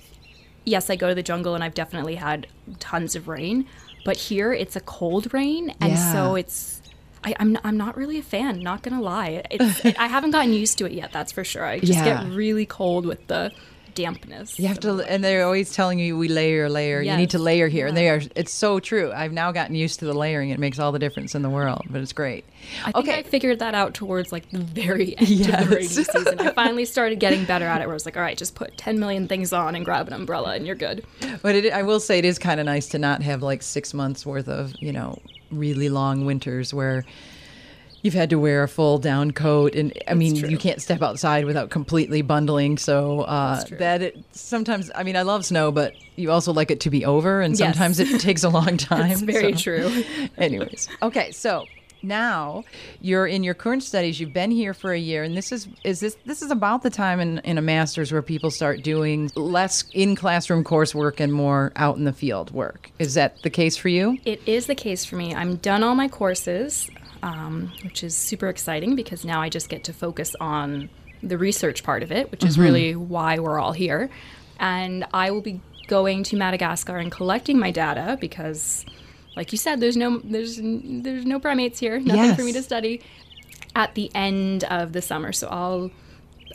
Yes, 0.64 0.90
I 0.90 0.96
go 0.96 1.08
to 1.08 1.14
the 1.14 1.22
jungle 1.24 1.56
and 1.56 1.64
I've 1.64 1.74
definitely 1.74 2.14
had 2.14 2.46
tons 2.78 3.16
of 3.16 3.26
rain, 3.26 3.66
but 4.04 4.16
here 4.16 4.52
it's 4.52 4.76
a 4.76 4.80
cold 4.80 5.34
rain, 5.34 5.74
and 5.80 5.98
so 5.98 6.36
it's. 6.36 6.81
I, 7.24 7.34
I'm 7.38 7.56
I'm 7.64 7.76
not 7.76 7.96
really 7.96 8.18
a 8.18 8.22
fan. 8.22 8.60
Not 8.60 8.82
gonna 8.82 9.00
lie, 9.00 9.42
it's 9.50 9.84
it, 9.84 9.98
I 9.98 10.06
haven't 10.08 10.30
gotten 10.32 10.52
used 10.52 10.78
to 10.78 10.86
it 10.86 10.92
yet. 10.92 11.12
That's 11.12 11.32
for 11.32 11.44
sure. 11.44 11.64
I 11.64 11.78
just 11.78 11.92
Yeah. 11.92 12.24
get 12.24 12.32
really 12.32 12.66
cold 12.66 13.06
with 13.06 13.26
the 13.28 13.52
dampness. 13.94 14.58
You 14.58 14.68
have 14.68 14.80
to, 14.80 15.00
and 15.00 15.22
they're 15.22 15.44
always 15.44 15.72
telling 15.74 15.98
you 15.98 16.16
we 16.16 16.26
layer, 16.28 16.68
layer. 16.70 17.02
You 17.02 17.14
need 17.16 17.28
to 17.30 17.38
layer 17.38 17.68
here, 17.68 17.86
and 17.86 17.94
they 17.96 18.08
are. 18.08 18.22
It's 18.34 18.50
so 18.52 18.80
true. 18.80 19.12
I've 19.12 19.32
now 19.32 19.52
gotten 19.52 19.74
used 19.74 19.98
to 20.00 20.06
the 20.06 20.14
layering. 20.14 20.48
It 20.50 20.58
makes 20.58 20.78
all 20.78 20.92
the 20.92 20.98
difference 20.98 21.34
in 21.34 21.42
the 21.42 21.50
world, 21.50 21.82
but 21.90 22.00
it's 22.00 22.12
great. 22.14 22.44
I 22.80 22.84
think 22.92 22.96
okay, 22.96 23.18
I 23.18 23.22
figured 23.22 23.58
that 23.58 23.74
out 23.74 23.92
towards 23.94 24.32
like 24.32 24.48
the 24.50 24.60
very 24.60 25.14
end 25.18 25.28
of 25.54 25.68
the 25.68 25.76
rainy 25.76 25.86
season. 25.88 26.40
I 26.40 26.52
finally 26.54 26.84
started 26.86 27.20
getting 27.20 27.44
better 27.44 27.66
at 27.66 27.82
it 27.82 27.84
where 27.86 27.92
I 27.92 27.94
was 27.94 28.06
like, 28.06 28.16
all 28.16 28.22
right, 28.22 28.38
just 28.38 28.54
put 28.54 28.76
10 28.78 28.98
million 28.98 29.28
things 29.28 29.52
on 29.52 29.74
and 29.74 29.84
grab 29.84 30.06
an 30.06 30.14
umbrella 30.14 30.54
and 30.54 30.66
you're 30.66 30.74
good. 30.76 31.04
But 31.42 31.54
it, 31.56 31.72
I 31.72 31.82
will 31.82 32.00
say 32.00 32.18
it 32.18 32.24
is 32.24 32.38
kind 32.38 32.60
of 32.60 32.66
nice 32.66 32.88
to 32.90 32.98
not 32.98 33.22
have 33.22 33.42
like 33.42 33.62
six 33.62 33.92
months 33.92 34.24
worth 34.24 34.48
of 34.48 34.72
you 34.80 34.92
know 34.92 35.18
really 35.52 35.88
long 35.88 36.24
winters 36.24 36.72
where 36.74 37.04
you've 38.02 38.14
had 38.14 38.30
to 38.30 38.36
wear 38.38 38.64
a 38.64 38.68
full 38.68 38.98
down 38.98 39.30
coat, 39.30 39.74
and 39.76 39.92
I 40.08 40.14
mean 40.14 40.36
true. 40.36 40.48
you 40.48 40.58
can't 40.58 40.82
step 40.82 41.02
outside 41.02 41.44
without 41.44 41.70
completely 41.70 42.20
bundling. 42.22 42.78
So 42.78 43.20
uh, 43.20 43.62
that 43.78 44.02
it, 44.02 44.18
sometimes 44.32 44.90
I 44.94 45.02
mean 45.04 45.16
I 45.16 45.22
love 45.22 45.44
snow, 45.44 45.70
but 45.70 45.94
you 46.16 46.30
also 46.32 46.52
like 46.52 46.70
it 46.70 46.80
to 46.80 46.90
be 46.90 47.04
over, 47.04 47.40
and 47.40 47.56
Yes. 47.56 47.68
sometimes 47.76 48.00
it 48.00 48.20
takes 48.20 48.42
a 48.42 48.48
long 48.48 48.76
time. 48.76 49.10
It's 49.12 49.20
very 49.20 49.52
so- 49.52 49.58
true. 49.58 50.04
Anyways, 50.36 50.88
okay, 51.02 51.30
so 51.30 51.64
now 52.02 52.64
you're 53.00 53.26
in 53.26 53.42
your 53.42 53.54
current 53.54 53.82
studies. 53.82 54.20
You've 54.20 54.32
been 54.32 54.50
here 54.50 54.74
for 54.74 54.92
a 54.92 54.98
year, 54.98 55.22
and 55.22 55.36
this 55.36 55.52
is 55.52 55.68
is 55.84 56.00
this 56.00 56.16
this 56.26 56.42
is 56.42 56.50
about 56.50 56.82
the 56.82 56.90
time 56.90 57.20
in, 57.20 57.38
in 57.40 57.58
a 57.58 57.62
master's 57.62 58.12
where 58.12 58.22
people 58.22 58.50
start 58.50 58.82
doing 58.82 59.30
less 59.34 59.84
in 59.92 60.16
classroom 60.16 60.64
coursework 60.64 61.20
and 61.20 61.32
more 61.32 61.72
out 61.76 61.96
in 61.96 62.04
the 62.04 62.12
field 62.12 62.50
work. 62.50 62.90
Is 62.98 63.14
that 63.14 63.42
the 63.42 63.50
case 63.50 63.76
for 63.76 63.88
you? 63.88 64.18
It 64.24 64.40
is 64.46 64.66
the 64.66 64.74
case 64.74 65.04
for 65.04 65.16
me. 65.16 65.34
I'm 65.34 65.56
done 65.56 65.82
all 65.82 65.94
my 65.94 66.08
courses, 66.08 66.90
um, 67.22 67.72
which 67.84 68.02
is 68.02 68.16
super 68.16 68.48
exciting 68.48 68.96
because 68.96 69.24
now 69.24 69.40
I 69.40 69.48
just 69.48 69.68
get 69.68 69.84
to 69.84 69.92
focus 69.92 70.34
on 70.40 70.88
the 71.22 71.38
research 71.38 71.84
part 71.84 72.02
of 72.02 72.10
it, 72.10 72.30
which 72.30 72.44
is 72.44 72.58
really 72.58 72.96
why 72.96 73.38
we're 73.38 73.58
all 73.58 73.72
here. 73.72 74.10
And 74.58 75.04
I 75.14 75.30
will 75.30 75.40
be 75.40 75.60
going 75.86 76.22
to 76.24 76.36
Madagascar 76.36 76.98
and 76.98 77.10
collecting 77.12 77.58
my 77.58 77.70
data 77.70 78.18
because, 78.20 78.84
like 79.36 79.52
you 79.52 79.58
said, 79.58 79.80
there's 79.80 79.96
no 79.96 80.18
there's 80.24 80.58
there's 80.62 81.24
no 81.24 81.38
primates 81.40 81.78
here, 81.78 81.98
nothing 82.00 82.34
for 82.34 82.42
me 82.44 82.52
to 82.52 82.62
study. 82.62 83.00
At 83.74 83.94
the 83.94 84.10
end 84.14 84.64
of 84.64 84.92
the 84.92 85.00
summer, 85.00 85.32
so 85.32 85.48
I'll 85.48 85.90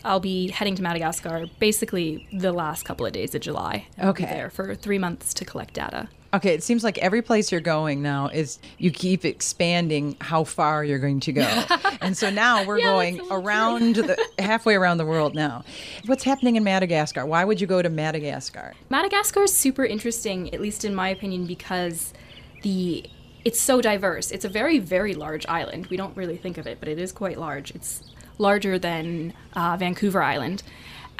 I'll 0.05 0.19
be 0.19 0.49
heading 0.51 0.75
to 0.75 0.83
Madagascar 0.83 1.47
basically 1.59 2.27
the 2.31 2.51
last 2.53 2.83
couple 2.83 3.05
of 3.07 3.13
days 3.13 3.33
of 3.33 3.41
July. 3.41 3.87
I'll 3.97 4.09
Okay. 4.09 4.25
there 4.25 4.51
for 4.51 4.75
three 4.75 4.99
months 4.99 5.33
to 5.35 5.45
collect 5.45 5.73
data. 5.73 6.09
Okay, 6.33 6.53
it 6.53 6.61
seems 6.61 6.83
like 6.83 6.97
every 6.99 7.21
place 7.23 7.51
you're 7.51 7.61
going 7.61 8.03
now 8.03 8.27
is 8.27 8.59
you 8.77 8.91
keep 8.91 9.25
expanding 9.25 10.15
how 10.21 10.43
far 10.43 10.83
you're 10.83 10.99
going 10.99 11.21
to 11.21 11.31
go. 11.31 11.63
and 12.01 12.15
so 12.15 12.29
now 12.29 12.63
we're 12.65 12.77
Yeah, 12.79 12.85
going 12.85 13.13
a 13.19 13.23
little 13.23 13.37
true. 13.39 13.47
around 13.47 13.95
the 13.95 14.27
halfway 14.37 14.75
around 14.75 14.97
the 14.97 15.05
world 15.05 15.33
now. 15.33 15.63
What's 16.05 16.23
happening 16.25 16.57
in 16.57 16.63
Madagascar? 16.63 17.25
Why 17.25 17.45
would 17.45 17.59
you 17.61 17.65
go 17.65 17.81
to 17.81 17.89
Madagascar? 17.89 18.75
Madagascar 18.89 19.43
is 19.43 19.55
super 19.57 19.85
interesting, 19.85 20.53
at 20.53 20.61
least 20.61 20.85
in 20.85 20.93
my 20.93 21.07
opinion, 21.09 21.47
because 21.47 22.13
the 22.61 23.09
it's 23.45 23.61
so 23.61 23.81
diverse. 23.81 24.31
It's 24.31 24.45
a 24.45 24.49
very 24.49 24.79
very 24.79 25.13
large 25.13 25.45
island. 25.47 25.87
We 25.87 25.97
don't 25.97 26.15
really 26.17 26.37
think 26.37 26.57
of 26.57 26.67
it, 26.67 26.79
but 26.79 26.89
it 26.89 26.99
is 26.99 27.11
quite 27.11 27.39
large. 27.39 27.71
It's 27.71 28.03
larger 28.37 28.77
than 28.77 29.33
uh, 29.53 29.77
Vancouver 29.77 30.21
Island. 30.21 30.63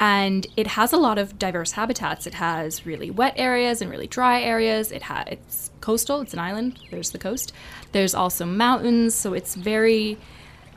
And 0.00 0.46
it 0.56 0.68
has 0.68 0.92
a 0.92 0.96
lot 0.96 1.18
of 1.18 1.38
diverse 1.38 1.72
habitats. 1.72 2.26
It 2.26 2.34
has 2.34 2.86
really 2.86 3.10
wet 3.10 3.34
areas 3.36 3.82
and 3.82 3.90
really 3.90 4.06
dry 4.06 4.40
areas. 4.40 4.92
It 4.92 5.02
it's 5.26 5.70
coastal. 5.80 6.20
It's 6.20 6.32
an 6.32 6.38
island. 6.38 6.78
There's 6.90 7.10
the 7.10 7.18
coast. 7.18 7.52
There's 7.90 8.14
also 8.14 8.46
mountains, 8.46 9.14
so 9.14 9.34
it's 9.34 9.56
very 9.56 10.16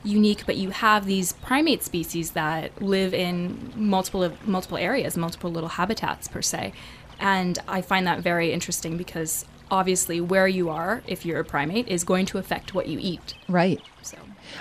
unique. 0.02 0.44
But 0.44 0.56
you 0.56 0.70
have 0.70 1.06
these 1.06 1.34
primate 1.34 1.84
species 1.84 2.32
that 2.32 2.82
live 2.82 3.14
in 3.14 3.72
multiple 3.76 4.32
multiple 4.44 4.78
areas, 4.78 5.16
multiple 5.16 5.52
little 5.52 5.68
habitats 5.68 6.26
per 6.26 6.42
se. 6.42 6.72
And 7.20 7.60
I 7.68 7.80
find 7.80 8.04
that 8.08 8.20
very 8.20 8.52
interesting 8.52 8.96
because 8.96 9.44
obviously 9.72 10.20
where 10.20 10.46
you 10.46 10.68
are, 10.68 11.02
if 11.08 11.24
you're 11.26 11.40
a 11.40 11.44
primate, 11.44 11.88
is 11.88 12.04
going 12.04 12.26
to 12.26 12.38
affect 12.38 12.74
what 12.74 12.86
you 12.86 12.98
eat. 13.00 13.34
Right. 13.48 13.80
So 14.02 14.18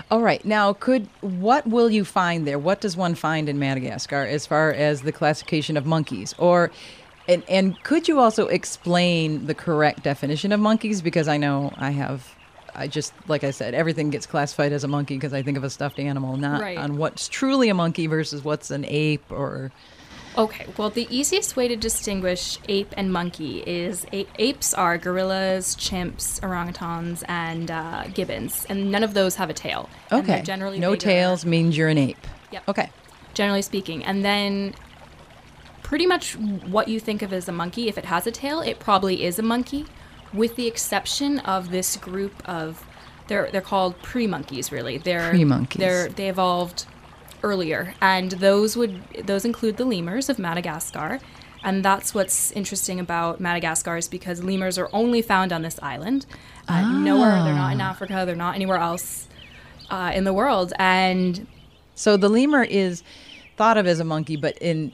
All 0.09 0.21
right. 0.21 0.43
Now, 0.45 0.73
could 0.73 1.07
what 1.19 1.67
will 1.67 1.91
you 1.91 2.05
find 2.05 2.47
there? 2.47 2.57
What 2.57 2.79
does 2.81 2.95
one 2.97 3.13
find 3.13 3.49
in 3.49 3.59
Madagascar 3.59 4.23
as 4.23 4.47
far 4.47 4.71
as 4.71 5.01
the 5.01 5.11
classification 5.11 5.75
of 5.77 5.85
monkeys? 5.85 6.33
Or 6.39 6.71
and 7.27 7.43
and 7.49 7.81
could 7.83 8.07
you 8.07 8.19
also 8.19 8.47
explain 8.47 9.45
the 9.45 9.53
correct 9.53 10.01
definition 10.01 10.51
of 10.53 10.59
monkeys 10.59 11.01
because 11.01 11.27
I 11.27 11.37
know 11.37 11.73
I 11.77 11.91
have 11.91 12.33
I 12.73 12.87
just 12.87 13.13
like 13.27 13.43
I 13.43 13.51
said 13.51 13.73
everything 13.73 14.09
gets 14.11 14.25
classified 14.25 14.71
as 14.71 14.83
a 14.85 14.87
monkey 14.87 15.15
because 15.15 15.33
I 15.33 15.43
think 15.43 15.57
of 15.57 15.63
a 15.65 15.69
stuffed 15.69 15.99
animal 15.99 16.37
not 16.37 16.61
Right. 16.61 16.77
on 16.77 16.97
what's 16.97 17.27
truly 17.27 17.67
a 17.69 17.73
monkey 17.73 18.07
versus 18.07 18.43
what's 18.45 18.71
an 18.71 18.85
ape 18.87 19.29
or 19.29 19.71
Okay, 20.37 20.65
well, 20.77 20.89
the 20.89 21.07
easiest 21.09 21.55
way 21.55 21.67
to 21.67 21.75
distinguish 21.75 22.57
ape 22.69 22.93
and 22.95 23.11
monkey 23.11 23.59
is 23.59 24.05
a- 24.13 24.27
apes 24.39 24.73
are 24.73 24.97
gorillas, 24.97 25.75
chimps, 25.75 26.39
orangutans, 26.39 27.23
and 27.27 27.69
uh, 27.69 28.05
gibbons, 28.13 28.65
and 28.69 28.91
none 28.91 29.03
of 29.03 29.13
those 29.13 29.35
have 29.35 29.49
a 29.49 29.53
tail. 29.53 29.89
Okay. 30.11 30.41
generally 30.41 30.79
no 30.79 30.91
bigger, 30.91 31.01
tails 31.01 31.45
means 31.45 31.77
you're 31.77 31.89
an 31.89 31.97
ape. 31.97 32.27
Yep. 32.51 32.63
Okay. 32.69 32.89
Generally 33.33 33.63
speaking, 33.63 34.05
and 34.05 34.23
then 34.23 34.73
pretty 35.83 36.05
much 36.05 36.37
what 36.37 36.87
you 36.87 36.99
think 36.99 37.21
of 37.21 37.33
as 37.33 37.49
a 37.49 37.51
monkey, 37.51 37.89
if 37.89 37.97
it 37.97 38.05
has 38.05 38.25
a 38.25 38.31
tail, 38.31 38.61
it 38.61 38.79
probably 38.79 39.23
is 39.25 39.37
a 39.37 39.43
monkey, 39.43 39.85
with 40.33 40.55
the 40.55 40.67
exception 40.67 41.39
of 41.39 41.71
this 41.71 41.97
group 41.97 42.41
of 42.47 42.85
they're 43.27 43.49
they're 43.51 43.61
called 43.61 44.01
pre-monkeys. 44.01 44.71
Really, 44.71 44.97
they're 44.97 45.29
Pre-monkeys. 45.29 45.79
They're 45.79 46.07
they 46.09 46.29
evolved 46.29 46.85
earlier, 47.43 47.93
and 48.01 48.31
those 48.31 48.75
would 48.77 49.01
those 49.25 49.45
include 49.45 49.77
the 49.77 49.85
lemurs 49.85 50.29
of 50.29 50.37
Madagascar, 50.39 51.19
and 51.63 51.83
that's 51.85 52.13
what's 52.13 52.51
interesting 52.53 52.99
about 52.99 53.39
Madagascar 53.39 53.97
is 53.97 54.07
because 54.07 54.43
lemurs 54.43 54.77
are 54.77 54.89
only 54.93 55.21
found 55.21 55.51
on 55.51 55.61
this 55.61 55.79
island, 55.81 56.25
uh, 56.67 56.81
nowhere. 56.81 57.43
They're 57.43 57.53
not 57.53 57.73
in 57.73 57.81
Africa. 57.81 58.23
They're 58.25 58.35
not 58.35 58.55
anywhere 58.55 58.77
else 58.77 59.27
uh, 59.89 60.11
in 60.13 60.23
the 60.23 60.33
world, 60.33 60.73
and 60.79 61.47
So 61.95 62.17
the 62.17 62.29
lemur 62.29 62.63
is 62.63 63.03
thought 63.57 63.77
of 63.77 63.85
as 63.85 63.99
a 63.99 64.03
monkey, 64.05 64.37
but 64.37 64.57
in 64.59 64.91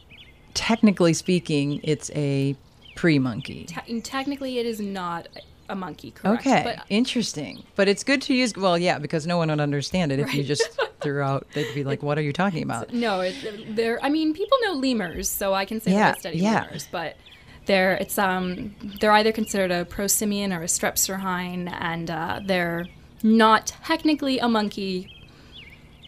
technically 0.54 1.14
speaking, 1.14 1.80
it's 1.84 2.10
a 2.16 2.56
pre-monkey. 2.96 3.66
te- 3.66 4.02
technically 4.02 4.58
it 4.58 4.66
is 4.66 4.80
not 4.80 5.28
a 5.70 5.76
monkey. 5.76 6.12
Correct. 6.12 6.46
Okay, 6.46 6.62
but 6.64 6.86
interesting. 6.90 7.64
But 7.76 7.88
it's 7.88 8.04
good 8.04 8.22
to 8.24 8.34
use. 8.34 8.54
Well, 8.56 8.78
yeah, 8.78 9.00
because 9.00 9.28
no 9.28 9.38
one 9.38 9.50
would 9.50 9.60
understand 9.60 10.12
it 10.12 10.20
if 10.20 10.34
you 10.34 10.44
just 10.44 10.80
threw 11.02 11.22
out. 11.22 11.48
They'd 11.54 11.74
be 11.76 11.84
like, 11.84 12.02
"What 12.04 12.18
are 12.18 12.22
you 12.22 12.34
talking 12.34 12.64
about?" 12.64 12.94
No, 12.94 13.22
it, 13.22 13.36
they're. 13.76 14.04
I 14.04 14.10
mean, 14.10 14.34
people 14.34 14.58
know 14.64 14.74
lemurs, 14.74 15.30
so 15.30 15.54
I 15.54 15.66
can 15.66 15.80
say 15.82 15.92
Yeah, 15.92 16.12
that 16.12 16.16
I 16.16 16.20
study 16.20 16.38
yeah. 16.40 16.62
lemurs. 16.66 16.88
But 16.92 17.18
they're 17.66 17.94
it's 17.94 18.18
um 18.18 18.76
they're 19.02 19.12
either 19.12 19.32
considered 19.32 19.72
a 19.72 19.86
prosimian 19.86 20.58
or 20.58 20.62
a 20.64 20.68
strepsirrhine, 20.68 21.72
and 21.82 22.10
uh, 22.10 22.40
they're 22.46 22.88
not 23.24 23.68
technically 23.68 24.40
a 24.40 24.48
monkey. 24.48 25.14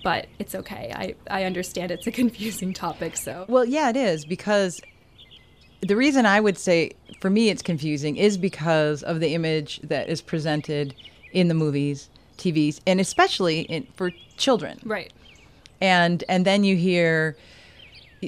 But 0.01 0.27
it's 0.39 0.55
okay. 0.55 0.93
I, 0.95 1.15
I 1.29 1.43
understand 1.43 1.91
it's 1.91 2.07
a 2.07 2.11
confusing 2.21 2.73
topic, 2.73 3.17
so 3.17 3.45
Well, 3.49 3.65
yeah, 3.65 3.89
it 3.89 3.97
is 3.97 4.23
because 4.25 4.79
the 5.81 5.95
reason 5.95 6.25
I 6.25 6.39
would 6.39 6.57
say 6.57 6.91
for 7.21 7.29
me 7.29 7.49
it's 7.49 7.61
confusing 7.61 8.17
is 8.17 8.37
because 8.37 9.03
of 9.03 9.19
the 9.19 9.33
image 9.33 9.79
that 9.83 10.09
is 10.09 10.21
presented 10.21 10.93
in 11.31 11.47
the 11.47 11.53
movies, 11.53 12.09
TVs, 12.37 12.79
and 12.87 12.99
especially 12.99 13.61
in, 13.61 13.87
for 13.95 14.11
children. 14.37 14.79
right. 14.85 15.11
and 15.81 16.23
and 16.29 16.45
then 16.45 16.63
you 16.63 16.75
hear 16.75 17.35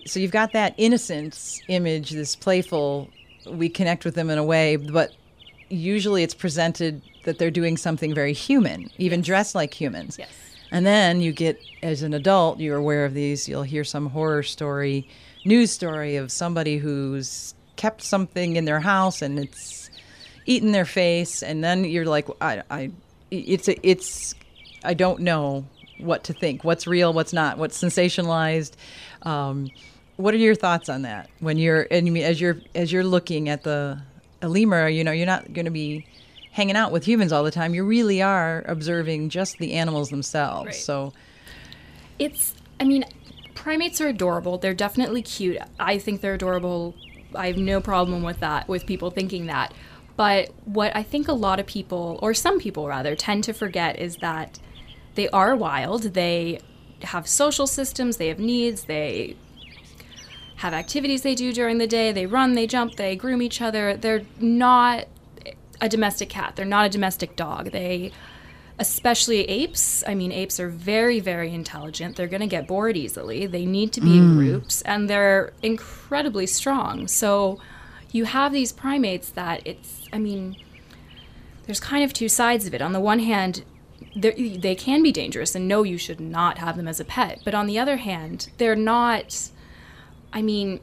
so 0.06 0.20
you've 0.20 0.32
got 0.32 0.54
that 0.54 0.74
innocence 0.78 1.62
image 1.68 2.12
this 2.12 2.36
playful 2.36 3.10
we 3.48 3.68
connect 3.70 4.06
with 4.06 4.16
them 4.16 4.30
in 4.30 4.38
a 4.38 4.44
way 4.44 4.76
but 4.78 5.12
usually 5.70 6.22
it's 6.24 6.34
presented 6.34 7.02
that 7.24 7.40
they're 7.40 7.52
doing 7.52 7.76
something 7.78 8.14
very 8.14 8.34
human 8.34 8.90
even 8.98 9.22
dressed 9.22 9.56
like 9.56 9.74
humans 9.74 10.18
Yes. 10.20 10.30
And 10.72 10.86
then 10.86 11.22
you 11.22 11.32
get 11.32 11.62
as 11.84 12.02
an 12.04 12.14
adult 12.14 12.60
you're 12.60 12.78
aware 12.78 13.06
of 13.06 13.14
these 13.14 13.48
you'll 13.48 13.64
hear 13.64 13.84
some 13.84 14.08
horror 14.08 14.44
story 14.44 15.08
news 15.46 15.72
story 15.72 16.16
of 16.16 16.32
somebody 16.32 16.78
who's 16.78 17.54
kept 17.76 18.02
something 18.02 18.56
in 18.56 18.66
their 18.66 18.80
house 18.80 19.22
and 19.22 19.40
it's 19.40 19.90
eaten 20.46 20.72
their 20.72 20.86
face 20.86 21.44
and 21.44 21.64
then 21.64 21.84
you're 21.84 22.06
like 22.06 22.28
i 22.42 22.62
i 22.70 22.92
it's 23.30 23.68
a, 23.68 23.88
it's 23.88 24.36
i 24.84 24.94
don't 24.94 25.20
know 25.20 25.66
what 26.02 26.24
to 26.26 26.34
think. 26.34 26.64
What's 26.64 26.88
real 26.88 27.14
what's 27.14 27.34
not 27.34 27.58
what's 27.58 27.82
sensationalized? 27.82 28.74
Um, 29.24 29.70
what 30.18 30.34
are 30.34 30.38
your 30.38 30.56
thoughts 30.56 30.90
on 30.90 31.04
that? 31.04 31.30
When 31.40 31.58
you're 31.58 31.88
and 31.90 32.18
as 32.18 32.42
you're 32.42 32.58
as 32.76 32.92
you're 32.92 33.04
looking 33.04 33.50
at 33.50 33.64
the 33.64 34.02
a 34.42 34.50
lemur 34.50 34.88
you 34.88 35.04
know 35.04 35.12
you're 35.12 35.28
not 35.28 35.54
going 35.54 35.66
to 35.66 35.72
be 35.72 36.06
hanging 36.52 36.76
out 36.76 36.92
with 36.92 37.06
humans 37.06 37.32
all 37.32 37.44
the 37.44 37.52
time 37.52 37.74
you 37.74 37.84
really 37.84 38.22
are 38.22 38.64
observing 38.68 39.30
just 39.30 39.58
the 39.58 39.74
animals 39.74 40.10
themselves 40.10 40.66
Right. 40.68 40.76
so 40.76 41.14
It's, 42.20 42.54
I 42.80 42.84
mean, 42.84 43.06
primates 43.56 44.02
are 44.02 44.08
adorable. 44.08 44.58
They're 44.58 44.74
definitely 44.74 45.22
cute. 45.22 45.58
I 45.80 45.98
think 45.98 46.22
they're 46.22 46.36
adorable. 46.36 46.94
I 47.34 47.48
have 47.48 47.58
no 47.58 47.80
problem 47.82 48.22
with 48.24 48.40
that, 48.42 48.68
with 48.68 48.86
people 48.86 49.12
thinking 49.12 49.46
that. 49.48 49.74
But 50.18 50.52
what 50.66 50.96
I 50.96 51.04
think 51.04 51.28
a 51.28 51.34
lot 51.34 51.60
of 51.60 51.66
people, 51.66 52.20
or 52.22 52.34
some 52.34 52.60
people 52.60 52.88
rather, 52.88 53.16
tend 53.16 53.44
to 53.46 53.54
forget 53.54 53.98
is 53.98 54.18
that 54.18 54.60
they 55.16 55.30
are 55.30 55.56
wild. 55.56 56.14
They 56.14 56.60
have 57.04 57.28
social 57.28 57.66
systems, 57.66 58.18
they 58.18 58.28
have 58.28 58.40
needs, 58.40 58.84
they 58.84 59.36
have 60.58 60.74
activities 60.74 61.24
they 61.24 61.34
do 61.34 61.52
during 61.54 61.78
the 61.80 61.88
day. 61.88 62.12
They 62.12 62.26
run, 62.28 62.54
they 62.54 62.68
jump, 62.68 62.96
they 62.96 63.16
groom 63.16 63.42
each 63.42 63.62
other. 63.62 63.98
They're 63.98 64.24
not 64.40 65.06
a 65.82 65.90
domestic 65.90 66.30
cat. 66.30 66.56
They're 66.56 66.66
not 66.66 66.86
a 66.86 66.90
domestic 66.90 67.36
dog. 67.36 67.72
They, 67.72 68.12
especially 68.80 69.44
apes, 69.50 70.04
I 70.08 70.14
mean, 70.14 70.32
apes 70.32 70.60
are 70.60 70.70
very, 70.70 71.20
very 71.20 71.54
intelligent. 71.54 72.16
They're 72.16 72.28
going 72.28 72.42
to 72.42 72.48
get 72.48 72.68
bored 72.68 72.96
easily. 72.96 73.48
They 73.48 73.66
need 73.66 73.92
to 73.94 74.02
be 74.02 74.18
in 74.18 74.32
mm. 74.32 74.38
groups, 74.38 74.82
and 74.84 75.10
they're 75.10 75.54
incredibly 75.62 76.46
strong. 76.46 77.08
So 77.08 77.60
you 78.12 78.26
have 78.26 78.54
these 78.54 78.72
primates 78.72 79.30
that 79.32 79.66
it's, 79.66 80.08
I 80.14 80.20
mean, 80.20 80.56
there's 81.66 81.80
kind 81.80 82.04
of 82.04 82.14
two 82.14 82.30
sides 82.30 82.68
of 82.68 82.74
it. 82.74 82.82
On 82.82 82.94
the 82.94 83.00
one 83.00 83.20
hand, 83.20 83.64
they 84.16 84.76
can 84.76 85.02
be 85.02 85.12
dangerous, 85.12 85.56
and 85.56 85.68
no, 85.68 85.84
you 85.84 85.98
should 85.98 86.20
not 86.20 86.58
have 86.58 86.78
them 86.78 86.88
as 86.88 87.00
a 87.00 87.06
pet. 87.06 87.42
But 87.44 87.56
on 87.56 87.66
the 87.66 87.80
other 87.80 87.98
hand, 87.98 88.50
they're 88.58 88.76
not. 88.76 89.50
I 90.34 90.42
mean, 90.42 90.80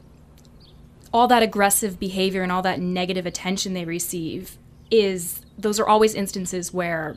all 1.12 1.26
that 1.28 1.42
aggressive 1.42 1.98
behavior 1.98 2.42
and 2.42 2.52
all 2.52 2.62
that 2.62 2.80
negative 2.80 3.26
attention 3.26 3.74
they 3.74 3.84
receive 3.84 4.58
is 4.90 5.40
those 5.58 5.78
are 5.80 5.86
always 5.86 6.14
instances 6.14 6.72
where 6.72 7.16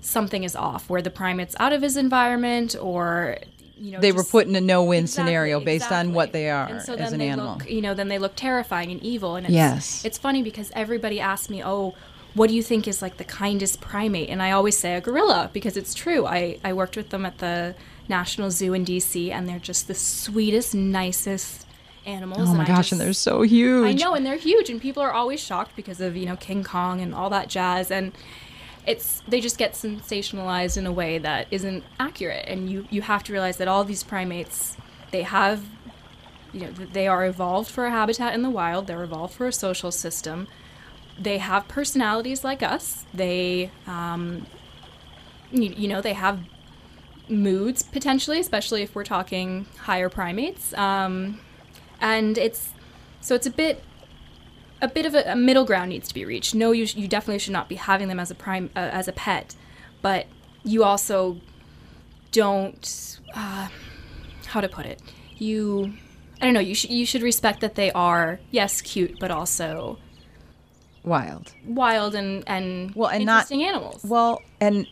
something 0.00 0.44
is 0.44 0.54
off, 0.54 0.88
where 0.90 1.02
the 1.02 1.10
primate's 1.10 1.56
out 1.58 1.72
of 1.72 1.82
his 1.82 1.96
environment 1.96 2.76
or 2.80 3.38
you 3.76 3.90
know 3.90 4.00
they 4.00 4.12
were 4.12 4.22
put 4.22 4.46
in 4.46 4.54
a 4.54 4.60
no-win 4.60 5.04
Exactly, 5.04 5.24
scenario 5.30 5.58
based 5.60 5.90
on 5.90 6.12
what 6.12 6.32
they 6.32 6.48
are 6.48 6.68
and 6.68 6.82
so 6.82 6.94
as 6.94 7.12
an 7.12 7.18
they 7.18 7.28
animal 7.28 7.54
Look, 7.54 7.68
you 7.68 7.82
know, 7.82 7.92
then 7.94 8.06
they 8.08 8.18
look 8.18 8.36
terrifying 8.36 8.92
and 8.92 9.02
evil. 9.02 9.34
And 9.34 9.46
it's, 9.46 9.52
Yes. 9.52 10.04
it's 10.04 10.16
funny 10.18 10.42
because 10.42 10.70
everybody 10.74 11.18
asks 11.20 11.50
me, 11.50 11.62
"Oh, 11.64 11.94
what 12.34 12.48
do 12.50 12.54
you 12.54 12.62
think 12.62 12.86
is 12.86 13.02
like 13.02 13.16
the 13.16 13.24
kindest 13.24 13.80
primate?" 13.80 14.28
And 14.28 14.40
I 14.42 14.52
always 14.52 14.78
say 14.78 14.94
a 14.94 15.00
gorilla 15.00 15.50
because 15.52 15.76
it's 15.76 15.92
true. 15.94 16.24
I 16.26 16.58
I 16.62 16.72
worked 16.72 16.96
with 16.96 17.10
them 17.10 17.26
at 17.26 17.38
the 17.38 17.74
National 18.08 18.50
Zoo 18.50 18.74
in 18.74 18.84
D.C. 18.84 19.32
and 19.32 19.48
they're 19.48 19.58
just 19.58 19.88
the 19.88 19.94
sweetest, 19.94 20.74
nicest 20.74 21.66
animals. 22.06 22.48
oh 22.48 22.52
my 22.52 22.58
and 22.60 22.66
gosh 22.66 22.76
just- 22.76 22.92
and 22.92 23.00
they're 23.00 23.12
so 23.12 23.42
huge 23.42 23.86
I 23.88 23.92
know, 24.04 24.14
and 24.14 24.24
they're 24.24 24.36
huge, 24.36 24.70
and 24.70 24.80
people 24.80 25.02
are 25.02 25.12
always 25.12 25.40
shocked 25.40 25.76
because 25.76 26.00
of 26.00 26.16
you 26.16 26.26
know 26.26 26.36
King 26.36 26.64
Kong 26.64 27.00
and 27.00 27.14
all 27.14 27.30
that 27.30 27.48
jazz, 27.48 27.90
and 27.90 28.12
it's 28.86 29.22
they 29.26 29.40
just 29.40 29.56
get 29.58 29.72
sensationalized 29.72 30.76
in 30.76 30.86
a 30.86 30.92
way 30.92 31.18
that 31.18 31.46
isn't 31.50 31.84
accurate, 31.98 32.44
and 32.48 32.68
you 32.70 32.86
you 32.90 33.02
have 33.02 33.22
to 33.24 33.32
realize 33.32 33.56
that 33.56 33.68
all 33.68 33.84
these 33.84 34.02
primates 34.02 34.76
they 35.10 35.22
have, 35.22 35.62
you 36.52 36.62
know, 36.62 36.70
they 36.72 37.06
are 37.06 37.24
evolved 37.24 37.70
for 37.70 37.86
a 37.86 37.90
habitat 37.90 38.34
in 38.34 38.42
the 38.42 38.50
wild. 38.50 38.86
They're 38.88 39.04
evolved 39.04 39.34
for 39.34 39.46
a 39.46 39.52
social 39.52 39.92
system. 39.92 40.48
They 41.18 41.38
have 41.38 41.68
personalities 41.68 42.42
like 42.42 42.64
us. 42.64 43.04
They, 43.14 43.70
um, 43.86 44.46
you, 45.52 45.72
you 45.76 45.86
know, 45.86 46.00
they 46.00 46.14
have 46.14 46.40
moods 47.28 47.84
potentially, 47.84 48.40
especially 48.40 48.82
if 48.82 48.94
we're 48.96 49.04
talking 49.04 49.66
higher 49.82 50.08
primates. 50.08 50.74
Um, 50.74 51.40
and 52.04 52.36
it's 52.36 52.68
so 53.20 53.34
it's 53.34 53.46
a 53.46 53.50
bit 53.50 53.82
a 54.82 54.86
bit 54.86 55.06
of 55.06 55.14
a, 55.14 55.32
a, 55.32 55.34
middle 55.34 55.64
ground 55.64 55.88
needs 55.88 56.06
to 56.08 56.14
be 56.14 56.24
reached. 56.26 56.54
No, 56.54 56.70
you 56.70 56.86
sh- 56.86 56.96
you 56.96 57.08
definitely 57.08 57.38
should 57.38 57.54
not 57.54 57.68
be 57.68 57.76
having 57.76 58.08
them 58.08 58.20
as 58.20 58.30
a 58.30 58.34
prime 58.34 58.70
uh, 58.76 58.90
as 58.92 59.08
a 59.08 59.12
pet, 59.12 59.56
but 60.02 60.26
you 60.62 60.84
also 60.84 61.40
don't 62.30 63.18
uh, 63.34 63.68
how 64.46 64.60
to 64.60 64.68
put 64.68 64.84
it. 64.84 65.00
You 65.38 65.94
I 66.40 66.44
don't 66.44 66.54
know. 66.54 66.60
You 66.60 66.74
should 66.74 66.90
you 66.90 67.06
should 67.06 67.22
respect 67.22 67.60
that 67.62 67.74
they 67.74 67.90
are 67.92 68.38
yes 68.50 68.82
cute, 68.82 69.18
but 69.18 69.30
also 69.30 69.98
wild, 71.04 71.54
wild 71.66 72.14
and 72.14 72.44
and 72.46 72.94
well 72.94 73.08
and 73.08 73.22
interesting 73.22 73.60
not 73.60 73.68
animals. 73.68 74.04
Well, 74.04 74.42
and 74.60 74.86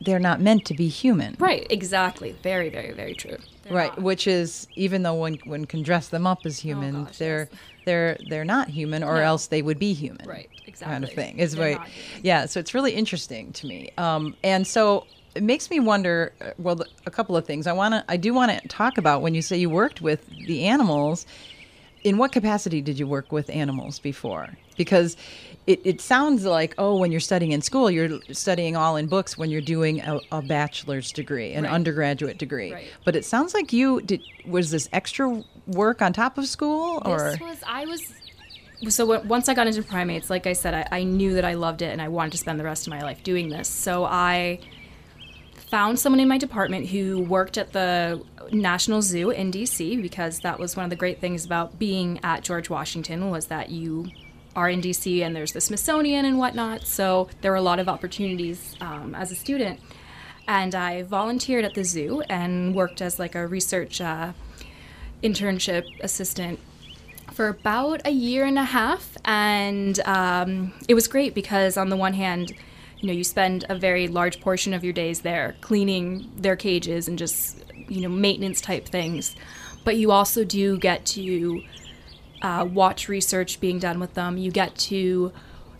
they're 0.00 0.18
not 0.18 0.40
meant 0.40 0.64
to 0.66 0.74
be 0.74 0.88
human. 0.88 1.36
Right, 1.38 1.66
exactly. 1.70 2.32
Very, 2.42 2.68
very, 2.68 2.92
very 2.92 3.14
true. 3.14 3.36
They're 3.64 3.76
right, 3.76 3.90
not. 3.90 4.02
which 4.02 4.26
is 4.26 4.66
even 4.76 5.02
though 5.02 5.14
one 5.14 5.38
one 5.44 5.64
can 5.64 5.82
dress 5.82 6.08
them 6.08 6.26
up 6.26 6.46
as 6.46 6.60
oh, 6.60 6.62
human, 6.62 6.96
oh 6.96 7.04
gosh, 7.04 7.18
they're 7.18 7.48
yes. 7.50 7.60
they're 7.84 8.18
they're 8.28 8.44
not 8.44 8.68
human, 8.68 9.02
or 9.02 9.16
no. 9.16 9.22
else 9.22 9.46
they 9.48 9.62
would 9.62 9.78
be 9.78 9.92
human. 9.92 10.26
Right, 10.26 10.48
exactly. 10.66 10.92
Kind 10.92 11.04
of 11.04 11.12
thing 11.12 11.38
is 11.38 11.58
right. 11.58 11.80
Yeah, 12.22 12.46
so 12.46 12.60
it's 12.60 12.74
really 12.74 12.92
interesting 12.92 13.52
to 13.52 13.66
me, 13.66 13.90
um, 13.98 14.36
and 14.42 14.66
so 14.66 15.06
it 15.34 15.42
makes 15.42 15.70
me 15.70 15.80
wonder. 15.80 16.32
Uh, 16.40 16.50
well, 16.58 16.80
a 17.06 17.10
couple 17.10 17.36
of 17.36 17.44
things 17.46 17.66
I 17.66 17.72
want 17.72 17.94
to 17.94 18.04
I 18.08 18.16
do 18.16 18.32
want 18.32 18.52
to 18.52 18.68
talk 18.68 18.98
about 18.98 19.22
when 19.22 19.34
you 19.34 19.42
say 19.42 19.56
you 19.56 19.70
worked 19.70 20.00
with 20.00 20.26
the 20.46 20.64
animals. 20.64 21.26
In 22.04 22.16
what 22.16 22.30
capacity 22.30 22.80
did 22.80 22.96
you 22.96 23.08
work 23.08 23.32
with 23.32 23.50
animals 23.50 23.98
before? 23.98 24.48
Because 24.76 25.16
it, 25.68 25.82
it 25.84 26.00
sounds 26.00 26.46
like 26.46 26.74
oh 26.78 26.96
when 26.96 27.12
you're 27.12 27.20
studying 27.20 27.52
in 27.52 27.60
school 27.60 27.90
you're 27.90 28.20
studying 28.32 28.74
all 28.74 28.96
in 28.96 29.06
books 29.06 29.36
when 29.36 29.50
you're 29.50 29.60
doing 29.60 30.00
a, 30.00 30.18
a 30.32 30.40
bachelor's 30.40 31.12
degree 31.12 31.52
an 31.52 31.64
right. 31.64 31.72
undergraduate 31.72 32.38
degree 32.38 32.72
right. 32.72 32.88
but 33.04 33.14
it 33.14 33.24
sounds 33.24 33.52
like 33.52 33.72
you 33.72 34.00
did 34.00 34.22
was 34.46 34.70
this 34.70 34.88
extra 34.92 35.44
work 35.66 36.00
on 36.00 36.12
top 36.12 36.38
of 36.38 36.46
school 36.46 37.02
or 37.04 37.32
this 37.32 37.40
was 37.40 37.58
i 37.66 37.84
was 37.84 38.02
so 38.88 39.20
once 39.24 39.48
i 39.48 39.54
got 39.54 39.66
into 39.66 39.82
primates 39.82 40.30
like 40.30 40.46
i 40.46 40.54
said 40.54 40.72
I, 40.72 40.88
I 40.90 41.02
knew 41.04 41.34
that 41.34 41.44
i 41.44 41.52
loved 41.52 41.82
it 41.82 41.92
and 41.92 42.00
i 42.00 42.08
wanted 42.08 42.32
to 42.32 42.38
spend 42.38 42.58
the 42.58 42.64
rest 42.64 42.86
of 42.86 42.90
my 42.90 43.02
life 43.02 43.22
doing 43.22 43.50
this 43.50 43.68
so 43.68 44.04
i 44.04 44.60
found 45.70 45.98
someone 45.98 46.18
in 46.18 46.28
my 46.28 46.38
department 46.38 46.86
who 46.86 47.20
worked 47.20 47.58
at 47.58 47.74
the 47.74 48.24
National 48.50 49.02
Zoo 49.02 49.28
in 49.28 49.52
DC 49.52 50.00
because 50.00 50.40
that 50.40 50.58
was 50.58 50.74
one 50.74 50.84
of 50.84 50.88
the 50.88 50.96
great 50.96 51.20
things 51.20 51.44
about 51.44 51.78
being 51.78 52.18
at 52.22 52.42
George 52.42 52.70
Washington 52.70 53.28
was 53.28 53.48
that 53.48 53.68
you 53.68 54.08
are 54.58 54.68
in 54.68 54.82
DC 54.82 55.22
and 55.22 55.36
there's 55.36 55.52
the 55.52 55.60
Smithsonian 55.60 56.24
and 56.24 56.36
whatnot. 56.36 56.84
So 56.84 57.28
there 57.42 57.52
were 57.52 57.56
a 57.56 57.62
lot 57.62 57.78
of 57.78 57.88
opportunities 57.88 58.76
um, 58.80 59.14
as 59.14 59.30
a 59.30 59.36
student. 59.36 59.78
And 60.48 60.74
I 60.74 61.04
volunteered 61.04 61.64
at 61.64 61.74
the 61.74 61.84
zoo 61.84 62.22
and 62.28 62.74
worked 62.74 63.00
as 63.00 63.20
like 63.20 63.36
a 63.36 63.46
research 63.46 64.00
uh, 64.00 64.32
internship 65.22 65.84
assistant 66.00 66.58
for 67.30 67.48
about 67.48 68.04
a 68.04 68.10
year 68.10 68.44
and 68.44 68.58
a 68.58 68.64
half. 68.64 69.16
And 69.24 70.00
um, 70.00 70.72
it 70.88 70.94
was 70.94 71.06
great 71.06 71.34
because, 71.34 71.76
on 71.76 71.88
the 71.88 71.96
one 71.96 72.14
hand, 72.14 72.52
you 72.98 73.06
know, 73.06 73.12
you 73.12 73.22
spend 73.22 73.64
a 73.68 73.78
very 73.78 74.08
large 74.08 74.40
portion 74.40 74.74
of 74.74 74.82
your 74.82 74.92
days 74.92 75.20
there 75.20 75.54
cleaning 75.60 76.32
their 76.36 76.56
cages 76.56 77.06
and 77.06 77.16
just, 77.16 77.62
you 77.86 78.00
know, 78.00 78.08
maintenance 78.08 78.60
type 78.60 78.88
things. 78.88 79.36
But 79.84 79.98
you 79.98 80.10
also 80.10 80.42
do 80.42 80.78
get 80.78 81.06
to 81.06 81.62
uh, 82.42 82.66
watch 82.70 83.08
research 83.08 83.60
being 83.60 83.78
done 83.78 84.00
with 84.00 84.14
them. 84.14 84.38
You 84.38 84.50
get 84.50 84.76
to 84.76 85.32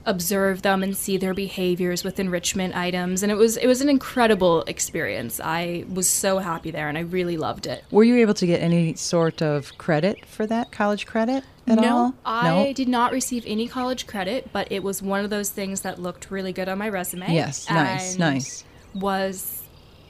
observe 0.09 0.63
them 0.63 0.83
and 0.83 0.97
see 0.97 1.19
their 1.19 1.35
behaviors 1.35 2.03
with 2.03 2.19
enrichment 2.19 2.75
items 2.75 3.23
and 3.23 3.31
it 3.31 3.35
was 3.35 3.59
it 3.59 3.67
was 3.67 3.83
an 3.83 3.91
incredible 3.91 4.63
experience. 4.63 5.39
I 5.39 5.85
was 5.93 6.09
so 6.09 6.39
happy 6.39 6.71
there 6.71 6.89
and 6.89 6.97
I 6.97 7.03
really 7.03 7.37
loved 7.37 7.67
it. 7.67 7.85
Were 7.91 8.05
you 8.05 8.17
able 8.17 8.33
to 8.35 8.47
get 8.47 8.63
any 8.63 8.95
sort 8.95 9.43
of 9.43 9.77
credit 9.77 10.25
for 10.25 10.47
that 10.47 10.73
college 10.73 11.07
credit 11.07 11.45
at 11.67 11.79
no, 11.79 11.97
all? 11.97 12.15
I 12.25 12.73
did 12.73 12.89
not 12.89 13.13
receive 13.13 13.45
any 13.47 13.69
college 13.69 14.07
credit, 14.07 14.51
but 14.51 14.73
it 14.73 14.83
was 14.83 15.03
one 15.03 15.23
of 15.23 15.31
those 15.31 15.51
things 15.51 15.83
that 15.83 16.01
looked 16.01 16.31
really 16.31 16.55
good 16.55 16.71
on 16.71 16.79
my 16.79 16.89
resume. 16.89 17.35
Yes, 17.35 17.69
nice, 17.69 18.17
nice. 18.17 18.65
Was 18.95 19.63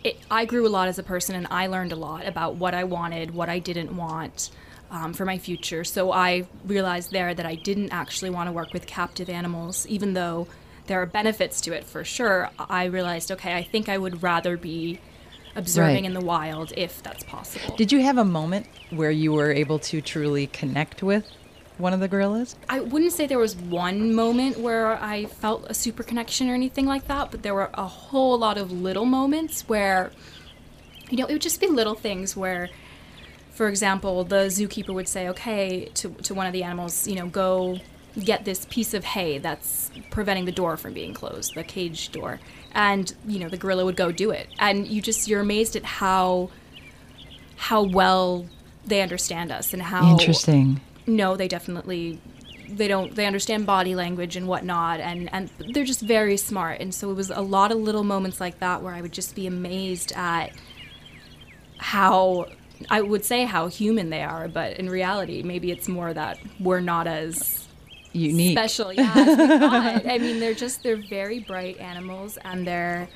it, 0.05 0.17
I 0.31 0.45
grew 0.45 0.65
a 0.65 0.71
lot 0.71 0.87
as 0.87 1.01
a 1.01 1.03
person 1.03 1.35
and 1.35 1.49
I 1.51 1.67
learned 1.67 1.91
a 1.91 1.97
lot 1.97 2.25
about 2.25 2.55
what 2.55 2.73
I 2.73 2.85
wanted, 2.85 3.33
what 3.33 3.49
I 3.49 3.59
didn't 3.59 3.97
want 3.97 4.51
um, 4.91 5.13
for 5.13 5.25
my 5.25 5.39
future. 5.39 5.85
So 5.85 6.13
I 6.13 6.47
realized 6.65 7.13
there 7.13 7.35
that 7.35 7.47
I 7.47 7.55
didn't 7.55 7.91
actually 7.91 8.31
want 8.31 8.49
to 8.49 8.53
work 8.53 8.73
with 8.73 8.87
captive 8.87 9.29
animals, 9.29 9.87
even 9.87 10.15
though 10.15 10.49
there 10.87 11.01
are 11.01 11.07
benefits 11.07 11.61
to 11.63 11.73
it 11.73 11.85
for 11.85 12.05
sure. 12.05 12.51
I 12.59 12.85
realized, 12.85 13.31
okay, 13.33 13.55
I 13.55 13.63
think 13.63 13.89
I 13.89 13.99
would 13.99 14.23
rather 14.23 14.57
be 14.57 15.01
observing 15.55 15.95
right. 15.97 16.05
in 16.05 16.15
the 16.15 16.21
wild 16.21 16.73
if 16.77 17.03
that's 17.03 17.25
possible. 17.25 17.77
Did 17.77 17.93
you 17.93 18.01
have 18.03 18.19
a 18.19 18.25
moment 18.25 18.67
where 18.91 19.11
you 19.11 19.33
were 19.33 19.53
able 19.53 19.79
to 19.81 20.01
truly 20.01 20.47
connect 20.47 21.03
with 21.03 21.27
one 21.77 21.93
of 21.93 22.01
the 22.01 22.09
gorillas? 22.09 22.57
I 22.69 22.81
wouldn't 22.81 23.13
say 23.13 23.27
there 23.27 23.39
was 23.39 23.57
one 23.57 24.15
moment 24.15 24.59
where 24.59 24.93
I 25.03 25.27
felt 25.27 25.67
a 25.69 25.75
super 25.75 26.03
connection 26.03 26.49
or 26.49 26.55
anything 26.55 26.87
like 26.87 27.07
that, 27.09 27.31
but 27.31 27.43
there 27.43 27.55
were 27.55 27.71
a 27.75 27.87
whole 27.87 28.39
lot 28.39 28.57
of 28.57 28.73
little 28.73 29.05
moments 29.05 29.69
where, 29.69 30.11
you 31.11 31.19
know, 31.19 31.27
it 31.27 31.33
would 31.33 31.43
just 31.43 31.61
be 31.61 31.67
little 31.67 31.95
things 31.95 32.37
where 32.37 32.71
for 33.59 33.67
example, 33.67 34.23
the 34.23 34.47
zookeeper 34.47 34.95
would 34.95 35.09
say, 35.09 35.29
okay, 35.29 35.87
to, 35.95 36.11
to 36.11 36.33
one 36.33 36.47
of 36.47 36.53
the 36.53 36.63
animals, 36.63 37.09
you 37.09 37.17
know, 37.17 37.27
go 37.27 37.81
get 38.17 38.45
this 38.45 38.65
piece 38.71 38.95
of 38.95 39.03
hay 39.03 39.39
that's 39.39 39.91
preventing 40.11 40.45
the 40.45 40.53
door 40.53 40.77
from 40.77 40.93
being 40.95 41.13
closed, 41.13 41.57
the 41.57 41.65
cage 41.65 42.13
door. 42.13 42.39
And, 42.71 43.13
you 43.27 43.41
know, 43.41 43.49
the 43.49 43.57
gorilla 43.57 43.85
would 43.85 43.97
go 43.97 44.13
do 44.13 44.31
it. 44.31 44.47
And 44.61 44.87
you 44.87 45.03
just, 45.03 45.27
you're 45.27 45.41
amazed 45.41 45.75
at 45.75 45.83
how, 45.83 46.51
how 47.57 47.83
well 47.83 48.47
they 48.87 49.03
understand 49.03 49.51
us 49.51 49.73
and 49.73 49.83
how. 49.83 50.13
Interesting. 50.13 50.81
No, 51.09 51.37
they 51.37 51.49
definitely 51.49 52.21
they 52.71 52.87
don't 52.87 53.17
they 53.17 53.25
understand 53.25 53.65
body 53.65 53.95
language 53.95 54.37
and 54.37 54.47
whatnot 54.47 55.01
and 55.01 55.33
and 55.33 55.51
they're 55.73 55.87
just 55.87 56.03
very 56.03 56.37
smart 56.37 56.79
and 56.83 56.95
so 56.95 57.11
it 57.11 57.15
was 57.15 57.31
a 57.31 57.41
lot 57.41 57.73
of 57.73 57.79
little 57.79 58.05
moments 58.05 58.43
like 58.43 58.59
that 58.59 58.83
where 58.83 58.93
i 58.93 59.01
would 59.01 59.11
just 59.11 59.35
be 59.35 59.47
amazed 59.47 60.13
at 60.13 60.53
how 61.79 62.47
I 62.91 63.01
would 63.01 63.25
say 63.25 63.45
how 63.45 63.69
human 63.69 64.11
they 64.11 64.23
are, 64.23 64.49
but 64.49 64.77
in 64.79 64.89
reality, 64.89 65.43
maybe 65.43 65.71
it's 65.71 65.89
more 65.89 66.13
that 66.15 66.39
we're 66.61 66.81
not 66.81 67.07
as 67.07 67.67
unique, 68.13 68.57
special. 68.57 68.93
Yeah, 68.93 69.13
I 70.07 70.19
mean, 70.19 70.41
they're 70.41 70.55
just 70.55 70.83
they're 70.83 70.97
very 70.97 71.41
bright 71.41 71.79
animals, 71.79 72.39
and 72.45 72.67
they're. 72.67 73.09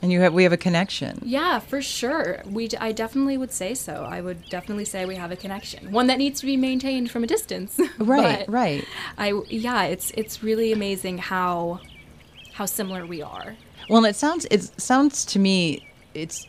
And 0.00 0.10
you 0.10 0.20
have 0.20 0.34
we 0.34 0.42
have 0.42 0.52
a 0.52 0.56
connection. 0.56 1.20
Yeah, 1.24 1.60
for 1.60 1.80
sure. 1.80 2.42
We 2.44 2.68
I 2.80 2.92
definitely 2.92 3.38
would 3.38 3.52
say 3.52 3.74
so. 3.74 4.06
I 4.08 4.20
would 4.20 4.48
definitely 4.48 4.84
say 4.84 5.04
we 5.06 5.14
have 5.14 5.30
a 5.30 5.36
connection. 5.36 5.92
One 5.92 6.08
that 6.08 6.18
needs 6.18 6.40
to 6.40 6.46
be 6.46 6.56
maintained 6.56 7.10
from 7.10 7.24
a 7.24 7.26
distance. 7.26 7.78
Right, 7.98 8.48
right. 8.48 8.84
I 9.16 9.40
yeah, 9.48 9.84
it's 9.84 10.10
it's 10.12 10.42
really 10.42 10.72
amazing 10.72 11.18
how 11.18 11.80
how 12.52 12.66
similar 12.66 13.06
we 13.06 13.22
are. 13.22 13.56
Well, 13.88 14.04
it 14.04 14.16
sounds 14.16 14.44
it 14.50 14.80
sounds 14.80 15.24
to 15.26 15.38
me 15.38 15.86
it's 16.14 16.46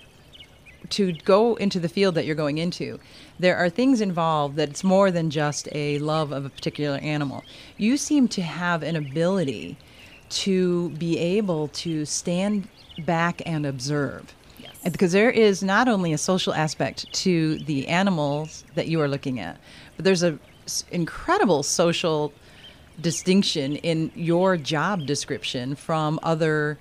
to 0.90 1.14
go 1.14 1.56
into 1.56 1.80
the 1.80 1.90
field 1.90 2.16
that 2.16 2.26
you're 2.26 2.36
going 2.36 2.58
into, 2.58 3.00
there 3.40 3.58
are 3.58 3.70
things 3.70 4.02
involved 4.02 4.56
that 4.58 4.70
it's 4.70 4.84
more 4.84 5.12
than 5.12 5.30
just 5.30 5.68
a 5.72 6.00
love 6.00 6.32
of 6.32 6.46
a 6.46 6.50
particular 6.50 6.98
animal. 6.98 7.44
You 7.78 7.98
seem 7.98 8.28
to 8.30 8.42
have 8.42 8.84
an 8.84 8.96
ability 8.96 9.78
to 10.30 10.90
be 10.92 11.18
able 11.18 11.68
to 11.70 12.06
stand 12.06 12.68
back 13.06 13.42
and 13.46 13.66
observe. 13.66 14.34
Yes. 14.60 14.92
Because 14.92 15.12
there 15.12 15.30
is 15.30 15.64
not 15.64 15.88
only 15.88 16.14
a 16.14 16.18
social 16.18 16.54
aspect 16.54 17.12
to 17.14 17.60
the 17.60 17.88
animals 17.88 18.64
that 18.76 18.88
you 18.88 19.00
are 19.02 19.08
looking 19.08 19.40
at, 19.40 19.58
but 19.96 20.06
there's 20.06 20.24
a 20.24 20.40
incredible 20.92 21.62
social 21.62 22.32
distinction 23.02 23.76
in 23.78 24.12
your 24.16 24.56
job 24.58 25.06
description 25.06 25.76
from 25.76 26.20
other 26.24 26.78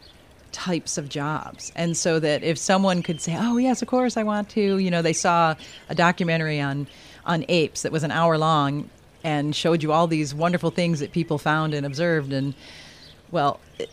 types 0.52 0.98
of 0.98 1.08
jobs. 1.08 1.72
And 1.74 1.96
so 1.96 2.20
that 2.20 2.42
if 2.42 2.58
someone 2.58 3.02
could 3.02 3.20
say, 3.20 3.36
"Oh, 3.38 3.56
yes, 3.56 3.82
of 3.82 3.88
course 3.88 4.16
I 4.16 4.22
want 4.22 4.48
to," 4.50 4.78
you 4.78 4.90
know, 4.90 5.02
they 5.02 5.12
saw 5.12 5.54
a 5.88 5.94
documentary 5.94 6.60
on 6.60 6.86
on 7.24 7.44
apes 7.48 7.82
that 7.82 7.92
was 7.92 8.02
an 8.02 8.10
hour 8.10 8.36
long 8.36 8.90
and 9.24 9.54
showed 9.54 9.82
you 9.82 9.92
all 9.92 10.06
these 10.06 10.34
wonderful 10.34 10.70
things 10.70 11.00
that 11.00 11.12
people 11.12 11.38
found 11.38 11.74
and 11.74 11.86
observed 11.86 12.32
and 12.32 12.54
well, 13.30 13.60
it, 13.78 13.88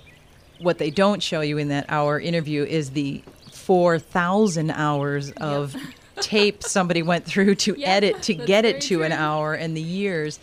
what 0.60 0.78
they 0.78 0.92
don't 0.92 1.24
show 1.24 1.42
you 1.42 1.58
in 1.58 1.70
that 1.70 1.86
hour 1.90 2.20
interview 2.20 2.64
is 2.64 2.92
the 2.92 3.24
4,000 3.52 4.72
hours 4.72 5.32
of 5.34 5.74
yep. 5.74 5.84
tape 6.22 6.64
somebody 6.64 7.02
went 7.02 7.26
through 7.26 7.56
to 7.56 7.76
yep, 7.78 7.90
edit 7.90 8.22
to 8.24 8.34
get 8.34 8.66
it 8.66 8.82
to 8.82 8.98
true. 8.98 9.04
an 9.04 9.12
hour 9.12 9.54
and 9.54 9.76
the 9.76 9.82
years. 9.82 10.40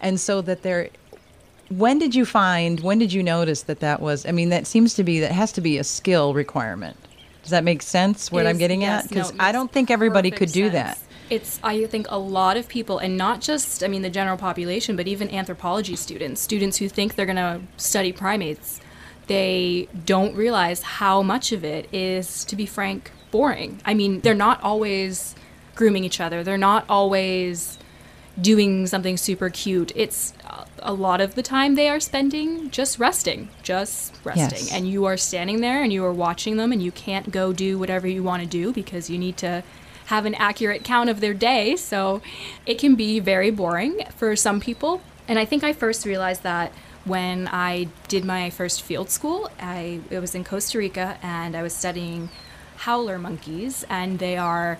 And 0.00 0.18
so 0.18 0.40
that 0.42 0.62
there 0.62 0.90
when 1.70 1.98
did 1.98 2.14
you 2.14 2.24
find 2.24 2.80
when 2.80 2.98
did 2.98 3.12
you 3.12 3.22
notice 3.22 3.62
that 3.62 3.80
that 3.80 4.00
was 4.00 4.26
i 4.26 4.32
mean 4.32 4.48
that 4.48 4.66
seems 4.66 4.94
to 4.94 5.04
be 5.04 5.20
that 5.20 5.32
has 5.32 5.52
to 5.52 5.60
be 5.60 5.78
a 5.78 5.84
skill 5.84 6.34
requirement. 6.34 6.96
Does 7.42 7.50
that 7.50 7.64
make 7.64 7.80
sense 7.82 8.30
what 8.30 8.46
i'm 8.46 8.58
getting 8.58 8.82
yes, 8.82 9.04
at? 9.04 9.08
because 9.08 9.32
no, 9.32 9.44
i 9.44 9.50
don't 9.52 9.72
think 9.72 9.90
everybody 9.90 10.30
could 10.30 10.52
do 10.52 10.70
sense. 10.70 10.72
that 10.74 10.98
it's 11.30 11.58
i 11.62 11.86
think 11.86 12.06
a 12.10 12.18
lot 12.18 12.56
of 12.56 12.68
people 12.68 12.98
and 12.98 13.16
not 13.16 13.40
just 13.40 13.82
i 13.82 13.88
mean 13.88 14.02
the 14.02 14.10
general 14.10 14.36
population 14.36 14.94
but 14.94 15.08
even 15.08 15.30
anthropology 15.30 15.96
students 15.96 16.40
students 16.40 16.76
who 16.76 16.88
think 16.88 17.14
they're 17.14 17.24
going 17.24 17.36
to 17.36 17.60
study 17.76 18.12
primates 18.12 18.80
they 19.30 19.88
don't 20.06 20.34
realize 20.34 20.82
how 20.82 21.22
much 21.22 21.52
of 21.52 21.64
it 21.64 21.88
is 21.94 22.44
to 22.46 22.56
be 22.56 22.66
frank 22.66 23.12
boring. 23.30 23.80
I 23.84 23.94
mean 23.94 24.20
they're 24.20 24.34
not 24.34 24.60
always 24.62 25.36
grooming 25.76 26.02
each 26.02 26.20
other. 26.20 26.42
They're 26.42 26.58
not 26.58 26.84
always 26.88 27.78
doing 28.40 28.86
something 28.86 29.16
super 29.16 29.48
cute 29.48 29.92
it's 29.94 30.32
a 30.82 30.92
lot 30.92 31.20
of 31.20 31.34
the 31.34 31.42
time 31.42 31.74
they 31.74 31.88
are 31.88 32.00
spending 32.00 32.70
just 32.70 32.98
resting 32.98 33.48
just 33.62 34.14
resting. 34.24 34.66
Yes. 34.66 34.72
and 34.72 34.88
you 34.88 35.04
are 35.04 35.16
standing 35.16 35.60
there 35.60 35.82
and 35.82 35.92
you 35.92 36.04
are 36.04 36.12
watching 36.12 36.56
them 36.56 36.72
and 36.72 36.82
you 36.82 36.92
can't 36.92 37.30
go 37.30 37.52
do 37.52 37.78
whatever 37.78 38.06
you 38.06 38.22
want 38.22 38.42
to 38.42 38.48
do 38.48 38.72
because 38.72 39.10
you 39.10 39.18
need 39.18 39.36
to 39.38 39.62
have 40.06 40.26
an 40.26 40.34
accurate 40.34 40.82
count 40.82 41.08
of 41.08 41.20
their 41.20 41.32
day. 41.32 41.76
So 41.76 42.20
it 42.66 42.78
can 42.80 42.96
be 42.96 43.20
very 43.20 43.52
boring 43.52 44.02
for 44.16 44.34
some 44.34 44.60
people. 44.60 45.00
And 45.28 45.38
i 45.38 45.44
think 45.44 45.62
i 45.62 45.72
first 45.72 46.04
realized 46.04 46.42
that 46.42 46.72
when 47.04 47.48
i 47.48 47.86
did 48.08 48.24
my 48.24 48.50
first 48.50 48.82
field 48.82 49.08
school 49.10 49.48
i 49.60 50.00
it 50.10 50.18
was 50.18 50.34
in 50.34 50.42
costa 50.42 50.76
rica 50.76 51.16
and 51.22 51.56
i 51.56 51.62
was 51.62 51.72
studying 51.72 52.28
howler 52.78 53.18
monkeys 53.18 53.84
and 53.88 54.18
they 54.18 54.36
are 54.36 54.78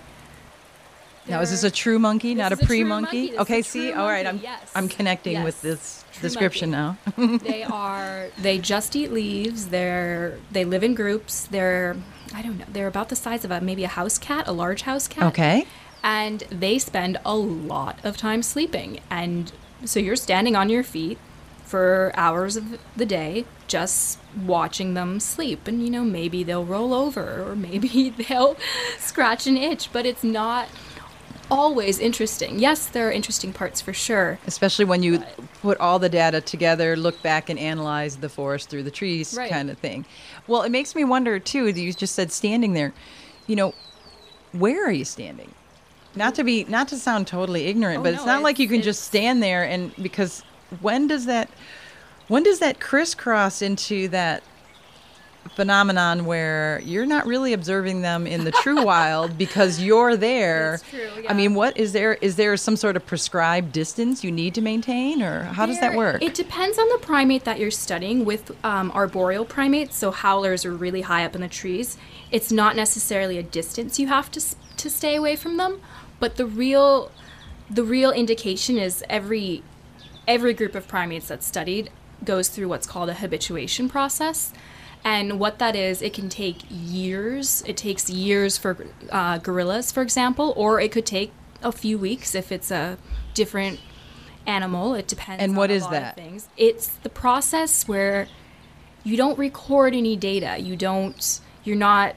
Now, 1.27 1.41
is 1.41 1.51
this 1.51 1.63
a 1.63 1.71
true 1.71 1.99
monkey, 1.99 2.33
not 2.33 2.51
a 2.51 2.55
is 2.55 2.59
a 2.59 2.65
true 2.65 2.67
pre 2.67 2.83
monkey. 2.83 3.27
monkey? 3.27 3.37
Okay, 3.39 3.61
see, 3.61 3.93
all 3.93 4.07
right, 4.07 4.25
I'm 4.25 4.39
yes. 4.39 4.71
I'm 4.75 4.89
connecting 4.89 5.43
with 5.43 5.61
this 5.61 6.01
True 6.13 6.21
description 6.23 6.71
now. 6.71 6.97
they 7.17 7.63
are 7.63 8.27
they 8.37 8.57
just 8.57 8.95
eat 8.95 9.11
leaves 9.11 9.69
they're 9.69 10.37
they 10.51 10.65
live 10.65 10.83
in 10.83 10.93
groups 10.93 11.47
they're 11.47 11.95
i 12.33 12.41
don't 12.41 12.57
know 12.57 12.65
they're 12.71 12.87
about 12.87 13.09
the 13.09 13.15
size 13.15 13.45
of 13.45 13.51
a 13.51 13.61
maybe 13.61 13.83
a 13.83 13.87
house 13.87 14.17
cat 14.17 14.47
a 14.47 14.51
large 14.51 14.81
house 14.81 15.07
cat 15.07 15.23
okay. 15.23 15.65
and 16.03 16.41
they 16.49 16.77
spend 16.77 17.17
a 17.25 17.35
lot 17.35 17.97
of 18.03 18.17
time 18.17 18.43
sleeping 18.43 18.99
and 19.09 19.53
so 19.85 19.99
you're 19.99 20.15
standing 20.15 20.55
on 20.55 20.69
your 20.69 20.83
feet 20.83 21.17
for 21.63 22.11
hours 22.15 22.57
of 22.57 22.77
the 22.97 23.05
day 23.05 23.45
just 23.67 24.19
watching 24.45 24.93
them 24.93 25.19
sleep 25.19 25.67
and 25.67 25.81
you 25.81 25.89
know 25.89 26.03
maybe 26.03 26.43
they'll 26.43 26.65
roll 26.65 26.93
over 26.93 27.49
or 27.49 27.55
maybe 27.67 28.09
they'll 28.09 28.57
scratch 28.99 29.47
an 29.47 29.55
itch 29.55 29.89
but 29.93 30.05
it's 30.05 30.23
not 30.23 30.67
always 31.51 31.99
interesting 31.99 32.57
yes 32.57 32.87
there 32.87 33.07
are 33.07 33.11
interesting 33.11 33.51
parts 33.53 33.79
for 33.81 33.93
sure 33.93 34.39
Especially 34.47 34.85
when 34.85 35.03
you 35.03 35.21
put 35.61 35.77
all 35.79 35.99
the 35.99 36.09
data 36.09 36.41
together, 36.41 36.95
look 36.95 37.21
back 37.21 37.49
and 37.49 37.59
analyze 37.59 38.17
the 38.17 38.29
forest 38.29 38.69
through 38.69 38.83
the 38.83 38.89
trees 38.91 39.35
Right. 39.37 39.51
kind 39.51 39.69
of 39.69 39.77
thing. 39.77 40.05
Well, 40.47 40.63
it 40.63 40.71
makes 40.71 40.95
me 40.95 41.03
wonder 41.03 41.37
too, 41.39 41.71
that 41.71 41.79
you 41.79 41.93
just 41.93 42.15
said 42.15 42.31
standing 42.31 42.73
there. 42.73 42.93
You 43.47 43.55
know, 43.57 43.73
where 44.53 44.83
are 44.87 44.91
you 44.91 45.05
standing? 45.05 45.51
Not 46.15 46.35
to 46.35 46.43
be 46.43 46.63
not 46.65 46.87
to 46.89 46.97
sound 46.97 47.27
totally 47.27 47.67
ignorant, 47.67 47.99
Oh, 47.99 48.03
but 48.03 48.13
it's 48.13 48.25
no, 48.25 48.33
not 48.33 48.43
like 48.43 48.57
you 48.57 48.67
can 48.67 48.81
just 48.81 49.03
stand 49.03 49.43
there 49.43 49.63
and 49.63 49.93
because 50.01 50.43
when 50.79 51.07
does 51.07 51.25
that 51.25 51.49
when 52.27 52.43
does 52.43 52.59
that 52.59 52.79
crisscross 52.79 53.61
into 53.61 54.07
that 54.09 54.41
phenomenon 55.55 56.25
where 56.25 56.81
you're 56.85 57.05
not 57.05 57.25
really 57.25 57.53
observing 57.53 58.01
them 58.01 58.25
in 58.25 58.45
the 58.45 58.51
true 58.51 58.83
wild 58.83 59.37
because 59.37 59.81
you're 59.81 60.15
there. 60.15 60.71
That's 60.71 60.89
true, 60.89 61.25
I 61.27 61.33
mean, 61.33 61.53
what 61.55 61.77
is 61.77 61.93
there 61.93 62.13
is 62.15 62.35
there 62.35 62.55
some 62.57 62.75
sort 62.75 62.95
of 62.95 63.05
prescribed 63.05 63.71
distance 63.71 64.23
you 64.23 64.31
need 64.31 64.55
to 64.55 64.61
maintain 64.61 65.21
or 65.21 65.43
how 65.43 65.65
does 65.65 65.79
that 65.79 65.95
work? 65.95 66.21
It 66.21 66.33
depends 66.33 66.77
on 66.77 66.87
the 66.89 66.97
primate 66.99 67.43
that 67.43 67.59
you're 67.59 67.71
studying. 67.71 68.25
With 68.25 68.51
um, 68.63 68.91
arboreal 68.91 69.45
primates, 69.45 69.97
so 69.97 70.11
howlers 70.11 70.65
are 70.65 70.73
really 70.73 71.01
high 71.01 71.25
up 71.25 71.35
in 71.35 71.41
the 71.41 71.47
trees. 71.47 71.97
It's 72.31 72.51
not 72.51 72.75
necessarily 72.75 73.37
a 73.37 73.43
distance 73.43 73.99
you 73.99 74.07
have 74.07 74.31
to 74.31 74.41
to 74.77 74.89
stay 74.89 75.15
away 75.15 75.35
from 75.35 75.57
them, 75.57 75.81
but 76.19 76.37
the 76.37 76.45
real 76.45 77.11
the 77.69 77.83
real 77.83 78.11
indication 78.11 78.77
is 78.77 79.03
every 79.09 79.63
every 80.27 80.53
group 80.53 80.75
of 80.75 80.87
primates 80.87 81.27
that's 81.27 81.45
studied 81.45 81.89
goes 82.23 82.49
through 82.49 82.67
what's 82.67 82.87
called 82.87 83.09
a 83.09 83.15
habituation 83.15 83.89
process. 83.89 84.53
And 85.03 85.39
what 85.39 85.59
that 85.59 85.75
is, 85.75 86.01
it 86.01 86.13
can 86.13 86.29
take 86.29 86.57
years. 86.69 87.63
It 87.65 87.77
takes 87.77 88.09
years 88.09 88.57
for 88.57 88.85
uh, 89.11 89.39
gorillas, 89.39 89.91
for 89.91 90.03
example, 90.03 90.53
or 90.55 90.79
it 90.79 90.91
could 90.91 91.05
take 91.05 91.31
a 91.63 91.71
few 91.71 91.97
weeks 91.97 92.35
if 92.35 92.51
it's 92.51 92.69
a 92.71 92.97
different 93.33 93.79
animal. 94.45 94.93
It 94.93 95.07
depends. 95.07 95.41
And 95.41 95.51
on 95.51 95.57
what 95.57 95.71
a 95.71 95.73
is 95.73 95.83
lot 95.83 95.91
that? 95.91 96.15
Things. 96.15 96.47
It's 96.55 96.87
the 96.87 97.09
process 97.09 97.87
where 97.87 98.27
you 99.03 99.17
don't 99.17 99.39
record 99.39 99.95
any 99.95 100.15
data. 100.15 100.59
You 100.59 100.75
don't. 100.75 101.39
You're 101.63 101.77
not. 101.77 102.15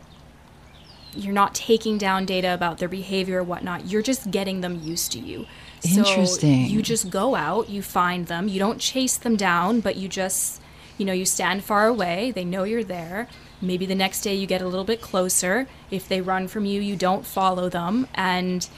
You're 1.16 1.32
not 1.32 1.54
taking 1.54 1.96
down 1.96 2.26
data 2.26 2.52
about 2.52 2.78
their 2.78 2.88
behavior 2.88 3.38
or 3.38 3.44
whatnot. 3.44 3.86
You're 3.86 4.02
just 4.02 4.30
getting 4.30 4.62
them 4.62 4.80
used 4.82 5.12
to 5.12 5.20
you. 5.20 5.46
Interesting. 5.84 6.04
So 6.04 6.10
Interesting. 6.10 6.66
you 6.66 6.82
just 6.82 7.08
go 7.08 7.34
out, 7.36 7.68
you 7.68 7.82
find 7.82 8.26
them. 8.26 8.48
You 8.48 8.58
don't 8.58 8.80
chase 8.80 9.16
them 9.16 9.36
down, 9.36 9.80
but 9.80 9.94
you 9.96 10.08
just, 10.08 10.60
you 10.98 11.04
know, 11.04 11.12
you 11.12 11.24
stand 11.24 11.64
far 11.64 11.86
away. 11.86 12.30
They 12.30 12.44
know 12.44 12.64
you're 12.64 12.84
there. 12.84 13.28
Maybe 13.60 13.86
the 13.86 13.94
next 13.94 14.20
day 14.20 14.34
you 14.34 14.46
get 14.46 14.62
a 14.62 14.68
little 14.68 14.84
bit 14.84 15.00
closer. 15.00 15.66
If 15.90 16.08
they 16.08 16.20
run 16.20 16.48
from 16.48 16.64
you, 16.64 16.80
you 16.80 16.96
don't 16.96 17.24
follow 17.24 17.68
them. 17.68 18.06
And 18.14 18.68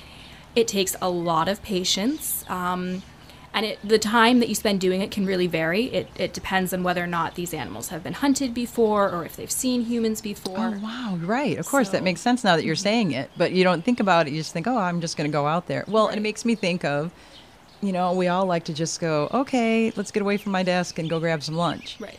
it 0.55 0.69
takes 0.69 0.97
a 1.03 1.11
lot 1.11 1.49
of 1.49 1.63
patience. 1.63 2.45
Um, 2.49 3.03
and 3.57 3.65
it, 3.65 3.79
the 3.83 3.99
time 3.99 4.41
that 4.41 4.51
you 4.51 4.55
spend 4.55 4.81
doing 4.83 5.01
it 5.01 5.11
can 5.11 5.25
really 5.25 5.47
vary. 5.47 5.85
It, 5.87 6.09
it 6.19 6.35
depends 6.35 6.75
on 6.75 6.83
whether 6.83 7.03
or 7.03 7.07
not 7.07 7.37
these 7.37 7.55
animals 7.55 7.89
have 7.89 8.03
been 8.03 8.13
hunted 8.13 8.53
before 8.53 9.09
or 9.11 9.25
if 9.25 9.35
they've 9.35 9.51
seen 9.51 9.87
humans 9.87 10.21
before. 10.21 10.75
Oh 10.77 10.81
wow, 10.83 11.19
right. 11.23 11.59
Of 11.59 11.67
course, 11.67 11.89
that 11.91 12.03
makes 12.03 12.21
sense 12.21 12.45
now 12.45 12.57
that 12.57 12.67
you're 12.67 12.75
saying 12.75 13.13
it. 13.13 13.31
But 13.37 13.53
you 13.53 13.65
don't 13.65 13.83
think 13.83 13.99
about 13.99 14.27
it. 14.27 14.33
You 14.33 14.41
just 14.41 14.53
think, 14.53 14.67
"Oh, 14.67 14.77
I'm 14.77 15.01
just 15.01 15.17
going 15.17 15.31
to 15.31 15.33
go 15.33 15.47
out 15.47 15.69
there." 15.69 15.85
Well, 15.89 16.09
and 16.09 16.19
it 16.19 16.21
makes 16.21 16.45
me 16.45 16.55
think 16.55 16.85
of, 16.85 17.13
you 17.83 17.93
know, 17.93 18.13
we 18.13 18.29
all 18.29 18.47
like 18.47 18.65
to 18.65 18.73
just 18.75 19.01
go, 19.01 19.29
"Okay, 19.33 19.93
let's 19.97 20.11
get 20.11 20.23
away 20.23 20.37
from 20.37 20.53
my 20.53 20.63
desk 20.63 20.99
and 20.99 21.09
go 21.11 21.21
grab 21.21 21.43
some 21.43 21.57
lunch." 21.57 21.97
Right. 22.01 22.19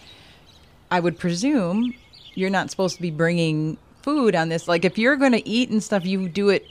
I 0.92 1.00
would 1.00 1.18
presume 1.20 1.94
you're 2.36 2.50
not 2.50 2.70
supposed 2.72 2.96
to 2.96 3.02
be 3.02 3.12
bringing 3.12 3.78
food 4.04 4.36
on 4.36 4.50
this. 4.50 4.68
Like, 4.68 4.86
if 4.86 4.98
you're 4.98 5.16
going 5.16 5.32
to 5.34 5.48
eat 5.48 5.70
and 5.70 5.82
stuff, 5.84 6.06
you 6.06 6.30
do 6.30 6.50
it 6.50 6.66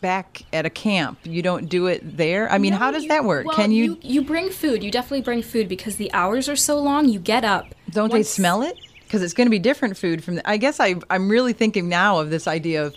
back 0.00 0.42
at 0.52 0.64
a 0.64 0.70
camp. 0.70 1.18
You 1.24 1.42
don't 1.42 1.68
do 1.68 1.86
it 1.86 2.16
there. 2.16 2.48
I 2.52 2.58
mean, 2.58 2.72
No, 2.72 2.78
how 2.78 2.90
does 2.92 3.02
you- 3.02 3.08
that 3.08 3.24
work? 3.24 3.46
well, 3.46 3.56
Can 3.56 3.72
you, 3.72 3.98
you 4.00 4.22
bring 4.22 4.48
food? 4.50 4.84
You 4.84 4.90
definitely 4.92 5.22
bring 5.22 5.42
food 5.42 5.68
because 5.68 5.96
the 5.96 6.12
hours 6.12 6.48
are 6.48 6.54
so 6.54 6.78
long. 6.78 7.08
You 7.08 7.18
get 7.18 7.44
up. 7.44 7.74
don't 7.90 8.12
they 8.12 8.22
smell 8.22 8.62
it? 8.62 8.76
Because 9.04 9.22
it's 9.22 9.32
going 9.34 9.46
to 9.46 9.50
be 9.50 9.58
different 9.58 9.96
food 9.96 10.22
from. 10.22 10.36
The, 10.36 10.48
I 10.48 10.56
guess 10.58 10.78
I 10.78 10.96
I'm 11.10 11.28
really 11.30 11.54
thinking 11.54 11.88
now 11.88 12.20
of 12.20 12.28
this 12.30 12.46
idea 12.46 12.84
of 12.84 12.94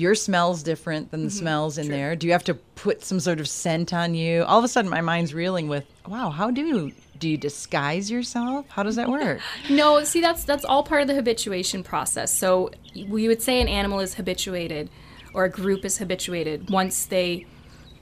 your 0.00 0.14
smells 0.14 0.62
different 0.62 1.10
than 1.10 1.24
the 1.24 1.30
smells 1.30 1.76
in 1.78 1.84
Mm-hmm. 1.84 1.90
true. 1.90 1.96
there. 1.98 2.16
Do 2.16 2.26
you 2.26 2.32
have 2.32 2.44
to 2.44 2.54
put 2.54 3.04
some 3.04 3.20
sort 3.20 3.38
of 3.40 3.48
scent 3.48 3.92
on 3.92 4.14
you? 4.14 4.42
All 4.44 4.58
of 4.58 4.64
a 4.64 4.68
sudden, 4.68 4.90
my 4.90 5.00
mind's 5.00 5.34
reeling 5.34 5.68
with, 5.68 5.84
wow, 6.08 6.30
how 6.30 6.50
do 6.50 6.62
you 6.62 6.92
do 7.18 7.28
you 7.28 7.36
disguise 7.36 8.10
yourself? 8.10 8.66
How 8.70 8.82
does 8.82 8.96
that 8.96 9.08
work? 9.18 9.40
No, 9.68 10.02
see 10.04 10.20
that's 10.22 10.44
that's 10.44 10.64
all 10.64 10.82
part 10.82 11.02
of 11.02 11.08
the 11.08 11.14
habituation 11.14 11.82
process. 11.84 12.36
So 12.36 12.70
we 13.08 13.28
would 13.28 13.42
say 13.42 13.60
an 13.60 13.68
animal 13.68 14.00
is 14.00 14.14
habituated 14.14 14.88
or 15.34 15.44
a 15.44 15.50
group 15.50 15.84
is 15.84 15.98
habituated 15.98 16.70
once 16.70 17.04
they 17.06 17.46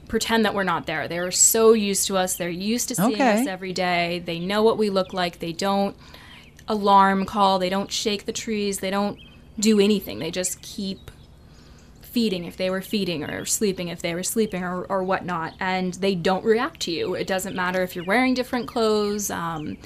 pretend 0.07 0.45
that 0.45 0.55
we're 0.55 0.63
not 0.63 0.87
there. 0.87 1.09
They're 1.09 1.31
so 1.33 1.73
used 1.75 2.07
to 2.07 2.17
us. 2.17 2.37
They're 2.37 2.49
used 2.49 2.89
to 2.89 2.95
seeing 2.95 3.15
Okay. 3.15 3.41
us 3.43 3.47
every 3.47 3.73
day. 3.75 4.23
They 4.25 4.39
know 4.39 4.63
what 4.63 4.79
we 4.79 4.89
look 4.89 5.13
like. 5.13 5.41
They 5.41 5.53
don't 5.53 5.95
alarm 6.69 7.25
call. 7.27 7.59
They 7.59 7.69
don't 7.69 7.91
shake 7.91 8.25
the 8.25 8.33
trees. 8.33 8.79
They 8.79 8.91
don't 8.91 9.19
do 9.59 9.81
anything. 9.81 10.19
They 10.21 10.31
just 10.31 10.63
keep 10.63 11.11
feeding 12.19 12.47
if 12.47 12.57
they 12.57 12.69
were 12.69 12.83
feeding 12.83 13.23
or 13.23 13.45
sleeping 13.45 13.87
if 13.87 14.03
they 14.03 14.13
were 14.13 14.25
sleeping 14.25 14.65
or, 14.65 14.83
or 14.87 15.05
whatnot. 15.05 15.55
And 15.61 15.95
they 15.95 16.17
don't 16.17 16.45
react 16.45 16.81
to 16.81 16.91
you. 16.91 17.15
It 17.15 17.29
doesn't 17.29 17.55
matter 17.55 17.81
if 17.85 17.95
you're 17.95 18.05
wearing 18.05 18.35
different 18.35 18.67
clothes 18.67 19.31
um, 19.31 19.77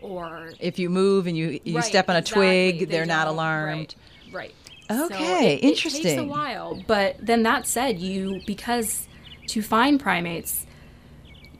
or 0.00 0.54
if 0.58 0.78
you 0.78 0.88
move 0.88 1.26
and 1.26 1.36
you 1.36 1.60
you 1.64 1.76
Right, 1.76 1.84
step 1.84 2.08
on 2.08 2.16
a 2.16 2.20
exactly. 2.20 2.72
twig, 2.72 2.78
They 2.78 2.84
they're 2.86 3.04
not 3.04 3.26
alarmed. 3.28 3.94
Right. 4.32 4.54
right. 4.88 5.04
Okay, 5.04 5.56
it, 5.56 5.64
It 5.64 5.76
takes 5.76 6.04
a 6.06 6.24
while, 6.24 6.82
but 6.86 7.18
then 7.20 7.42
that 7.42 7.66
said, 7.66 7.98
you 7.98 8.40
because 8.46 9.06
to 9.48 9.60
find 9.60 10.00
primates, 10.00 10.64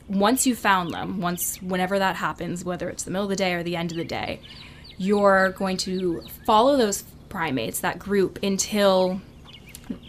once 0.08 0.46
you 0.46 0.54
found 0.56 0.94
them, 0.94 1.20
once 1.20 1.60
whenever 1.60 1.98
that 1.98 2.16
happens, 2.16 2.64
whether 2.64 2.88
it's 2.88 3.02
the 3.02 3.10
middle 3.10 3.24
of 3.24 3.30
the 3.30 3.36
day 3.36 3.52
or 3.52 3.62
the 3.62 3.76
end 3.76 3.90
of 3.90 3.98
the 3.98 4.04
day, 4.04 4.40
you're 4.96 5.50
going 5.50 5.76
to 5.76 6.22
follow 6.46 6.78
those 6.78 7.04
primates, 7.28 7.80
that 7.80 7.98
group, 7.98 8.38
until 8.42 9.20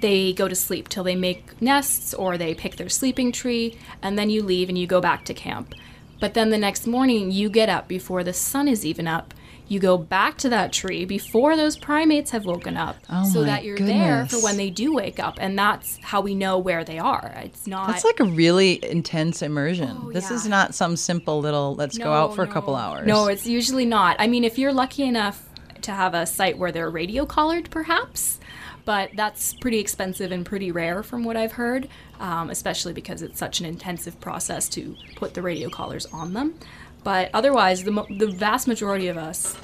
they 0.02 0.34
go 0.34 0.48
to 0.48 0.56
sleep, 0.56 0.90
till 0.90 1.04
they 1.04 1.16
make 1.16 1.62
nests 1.62 2.14
or 2.14 2.38
they 2.38 2.54
pick 2.54 2.78
their 2.78 2.90
sleeping 2.90 3.32
tree, 3.32 3.78
and 4.02 4.18
then 4.18 4.30
you 4.30 4.44
leave 4.44 4.70
and 4.70 4.78
you 4.78 4.88
go 4.88 5.02
back 5.02 5.26
to 5.26 5.34
camp. 5.34 5.74
But 6.20 6.34
then 6.34 6.50
the 6.50 6.58
next 6.58 6.88
morning, 6.88 7.32
you 7.32 7.50
get 7.50 7.70
up 7.70 7.88
before 7.88 8.24
the 8.24 8.34
sun 8.34 8.68
is 8.68 8.86
even 8.86 9.08
up. 9.08 9.34
You 9.70 9.82
go 9.82 9.98
back 9.98 10.38
to 10.40 10.50
that 10.50 10.72
tree 10.72 11.04
before 11.04 11.58
those 11.58 11.76
primates 11.76 12.32
have 12.32 12.46
woken 12.46 12.78
up, 12.78 12.96
Oh 13.10 13.26
so 13.26 13.44
that 13.44 13.66
you're 13.66 13.78
there 13.78 14.26
for 14.26 14.38
when 14.42 14.56
they 14.56 14.70
do 14.70 14.94
wake 14.94 15.20
up, 15.20 15.36
and 15.40 15.60
that's 15.60 16.00
how 16.02 16.22
we 16.22 16.36
know 16.36 16.58
where 16.58 16.86
they 16.86 16.98
are. 17.00 17.34
It's 17.44 17.68
not. 17.68 17.88
That's 17.88 18.06
like 18.06 18.22
a 18.22 18.24
really 18.24 18.84
intense 18.84 19.42
immersion. 19.42 19.98
Oh, 20.02 20.12
this 20.14 20.32
is 20.32 20.48
not 20.48 20.74
some 20.74 20.96
simple 20.96 21.42
little 21.42 21.76
let's 21.76 21.98
go 21.98 22.14
out 22.14 22.34
for 22.34 22.44
a 22.44 22.48
couple 22.48 22.76
hours. 22.76 23.06
No, 23.06 23.28
it's 23.28 23.46
usually 23.46 23.86
not. 23.86 24.16
I 24.20 24.28
mean, 24.28 24.46
if 24.46 24.58
you're 24.58 24.74
lucky 24.74 25.04
enough 25.04 25.44
to 25.82 25.92
have 25.92 26.14
a 26.14 26.26
site 26.26 26.58
where 26.58 26.72
they're 26.72 26.90
radio 26.90 27.26
collared, 27.26 27.70
perhaps. 27.70 28.40
But 28.88 29.10
that's 29.16 29.54
pretty 29.54 29.80
expensive 29.80 30.32
and 30.32 30.46
pretty 30.46 30.72
rare 30.72 31.04
from 31.04 31.26
what 31.26 31.36
I've 31.36 31.52
heard, 31.52 31.90
um, 32.22 32.50
especially 32.50 32.94
because 32.94 33.22
it's 33.22 33.38
such 33.38 33.60
an 33.60 33.66
intensive 33.66 34.18
process 34.22 34.70
to 34.70 34.96
put 35.18 35.34
the 35.34 35.42
radio 35.42 35.70
collars 35.70 36.06
on 36.06 36.32
them. 36.34 36.58
But 37.04 37.30
otherwise, 37.34 37.84
the, 37.84 37.92
the 38.18 38.28
vast 38.28 38.66
majority 38.66 39.10
of 39.10 39.18
us 39.18 39.58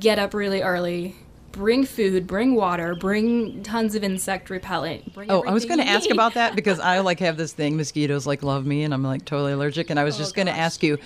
get 0.00 0.18
up 0.18 0.34
really 0.34 0.62
early, 0.62 1.14
bring 1.52 1.84
food, 1.86 2.26
bring 2.26 2.56
water, 2.56 2.96
bring 2.96 3.62
tons 3.62 3.94
of 3.94 4.02
insect 4.02 4.50
repellent. 4.50 5.12
Oh, 5.28 5.44
I 5.46 5.52
was 5.52 5.64
going 5.64 5.78
to 5.78 5.86
ask 5.86 6.10
about 6.10 6.34
that 6.34 6.56
because 6.60 6.80
I 6.80 6.98
like 6.98 7.20
have 7.20 7.36
this 7.36 7.52
thing 7.52 7.76
mosquitoes 7.76 8.26
like 8.26 8.42
love 8.42 8.66
me 8.66 8.82
and 8.82 8.92
I'm 8.92 9.04
like 9.04 9.24
totally 9.24 9.52
allergic 9.52 9.90
and 9.90 10.00
I 10.00 10.02
was 10.02 10.16
Oh, 10.16 10.18
just 10.18 10.34
going 10.34 10.46
to 10.46 10.52
ask 10.52 10.82
you 10.82 10.98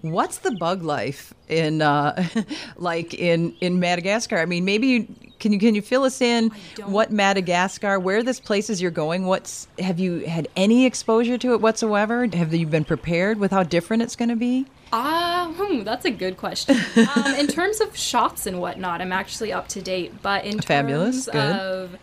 what's 0.00 0.38
the 0.38 0.50
bug 0.50 0.82
life 0.82 1.32
in 1.48 1.82
uh 1.82 2.26
like 2.76 3.14
in 3.14 3.54
in 3.60 3.78
Madagascar? 3.78 4.38
I 4.38 4.44
mean, 4.46 4.64
maybe 4.64 5.08
can 5.46 5.52
you 5.52 5.58
can 5.58 5.74
you 5.74 5.82
fill 5.82 6.02
us 6.02 6.20
in 6.20 6.50
what 6.84 7.12
Madagascar, 7.12 8.00
where 8.00 8.22
this 8.22 8.40
places 8.40 8.82
you're 8.82 8.90
going? 8.90 9.26
What's 9.26 9.68
have 9.78 10.00
you 10.00 10.20
had 10.26 10.48
any 10.56 10.86
exposure 10.86 11.38
to 11.38 11.52
it 11.52 11.60
whatsoever? 11.60 12.26
Have 12.26 12.52
you 12.52 12.66
been 12.66 12.84
prepared 12.84 13.38
with 13.38 13.52
how 13.52 13.62
different 13.62 14.02
it's 14.02 14.16
going 14.16 14.28
to 14.30 14.36
be? 14.36 14.66
Ah, 14.92 15.52
hmm, 15.56 15.82
that's 15.82 16.04
a 16.04 16.10
good 16.10 16.36
question. 16.36 16.76
um, 17.16 17.34
in 17.34 17.46
terms 17.46 17.80
of 17.80 17.96
shots 17.96 18.46
and 18.46 18.60
whatnot, 18.60 19.00
I'm 19.00 19.12
actually 19.12 19.52
up 19.52 19.68
to 19.68 19.82
date. 19.82 20.20
But 20.22 20.44
in 20.44 20.60
Fabulous, 20.60 21.26
terms 21.26 21.32
good. 21.32 21.56
of 21.56 21.96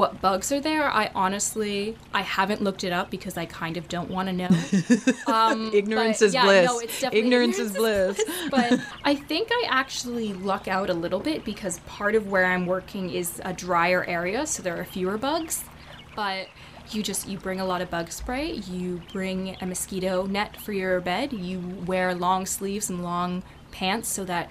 what 0.00 0.20
bugs 0.20 0.50
are 0.50 0.60
there, 0.60 0.90
I 0.90 1.10
honestly 1.14 1.96
I 2.12 2.22
haven't 2.22 2.62
looked 2.62 2.82
it 2.84 2.92
up 2.92 3.10
because 3.10 3.36
I 3.36 3.44
kind 3.46 3.76
of 3.76 3.88
don't 3.88 4.10
want 4.10 4.28
to 4.28 4.32
know. 4.32 4.48
Um, 5.26 5.70
Ignorance 5.72 6.18
but 6.20 6.26
is 6.26 6.34
yeah, 6.34 6.44
bliss. 6.44 6.66
No, 6.66 6.78
it's 6.80 7.00
definitely 7.00 7.20
Ignorance 7.20 7.58
is 7.58 7.72
bliss. 7.72 8.20
but 8.50 8.80
I 9.04 9.14
think 9.14 9.48
I 9.52 9.66
actually 9.68 10.32
luck 10.32 10.66
out 10.66 10.90
a 10.90 10.94
little 10.94 11.20
bit 11.20 11.44
because 11.44 11.78
part 11.80 12.14
of 12.14 12.28
where 12.28 12.46
I'm 12.46 12.66
working 12.66 13.10
is 13.10 13.40
a 13.44 13.52
drier 13.52 14.04
area, 14.04 14.46
so 14.46 14.62
there 14.62 14.78
are 14.80 14.84
fewer 14.84 15.18
bugs. 15.18 15.64
But 16.16 16.48
you 16.90 17.02
just 17.02 17.28
you 17.28 17.38
bring 17.38 17.60
a 17.60 17.64
lot 17.64 17.80
of 17.82 17.90
bug 17.90 18.10
spray, 18.10 18.52
you 18.52 19.00
bring 19.12 19.56
a 19.60 19.66
mosquito 19.66 20.26
net 20.26 20.56
for 20.60 20.72
your 20.72 21.00
bed, 21.00 21.32
you 21.32 21.60
wear 21.86 22.14
long 22.14 22.46
sleeves 22.46 22.90
and 22.90 23.04
long 23.04 23.42
pants 23.70 24.08
so 24.08 24.24
that 24.24 24.50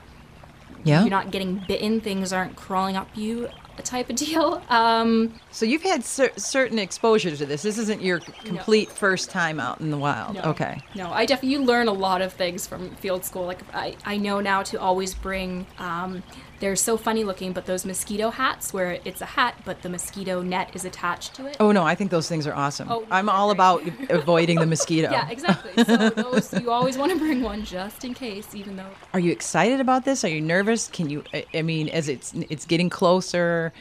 Yeah. 0.86 1.02
you're 1.02 1.10
not 1.10 1.32
getting 1.32 1.62
bitten, 1.68 2.00
things 2.00 2.32
aren't 2.32 2.56
crawling 2.56 2.96
up 2.96 3.10
you 3.16 3.50
type 3.86 4.10
of 4.10 4.16
deal. 4.16 4.62
Um, 4.70 5.34
So 5.52 5.66
you've 5.66 5.82
had 5.84 6.04
cer- 6.04 6.32
certain 6.38 6.80
exposure 6.80 7.36
to 7.36 7.46
this. 7.46 7.62
This 7.64 7.78
isn't 7.78 8.02
your 8.02 8.20
complete 8.20 8.90
first 8.92 9.30
time 9.30 9.60
out 9.60 9.80
in 9.82 9.90
the 9.92 9.98
wild. 9.98 10.36
No. 10.36 10.42
Okay. 10.42 10.82
No, 10.96 11.12
I 11.12 11.26
definitely 11.26 11.50
you 11.58 11.64
learn 11.64 11.88
a 11.88 11.94
lot 11.94 12.22
of 12.22 12.34
things 12.34 12.68
from 12.68 12.92
field 12.96 13.26
school. 13.26 13.46
Like 13.46 13.60
I, 13.74 13.96
I 14.06 14.18
know 14.18 14.40
now 14.42 14.64
to 14.64 14.80
always 14.80 15.14
bring. 15.14 15.66
Um, 15.80 16.24
they're 16.60 16.76
so 16.76 16.98
funny 16.98 17.24
looking, 17.24 17.54
but 17.54 17.66
those 17.66 17.86
mosquito 17.86 18.30
hats 18.32 18.74
where 18.74 19.00
it's 19.06 19.22
a 19.22 19.26
hat, 19.26 19.56
but 19.66 19.82
the 19.82 19.90
mosquito 19.90 20.42
net 20.42 20.72
is 20.76 20.84
attached 20.86 21.34
to 21.36 21.46
it. 21.46 21.58
Oh 21.60 21.72
no, 21.72 21.84
I 21.84 21.96
think 21.96 22.12
those 22.12 22.28
things 22.28 22.46
are 22.48 22.54
awesome. 22.54 22.88
Oh, 22.92 23.06
I'm 23.10 23.30
all 23.30 23.52
about 23.52 23.84
avoiding 24.10 24.60
the 24.60 24.66
mosquito. 24.66 25.10
Yeah, 25.12 25.30
exactly. 25.30 25.84
So 25.84 26.10
those 26.10 26.54
you 26.54 26.72
always 26.72 26.98
want 26.98 27.12
to 27.12 27.18
bring 27.18 27.42
one 27.42 27.64
just 27.64 28.04
in 28.04 28.14
case, 28.14 28.54
even 28.56 28.76
though. 28.76 28.90
Are 29.14 29.20
you 29.20 29.32
excited 29.32 29.80
about 29.80 30.06
this? 30.06 30.24
Are 30.24 30.30
you 30.30 30.42
nervous? 30.42 30.88
Can 30.88 31.10
you? 31.10 31.24
I- 31.34 31.46
I 31.54 31.62
mean, 31.62 31.90
as 31.90 32.10
it's 32.10 32.34
it's 32.50 32.66
getting 32.66 32.90
closer. 32.90 33.72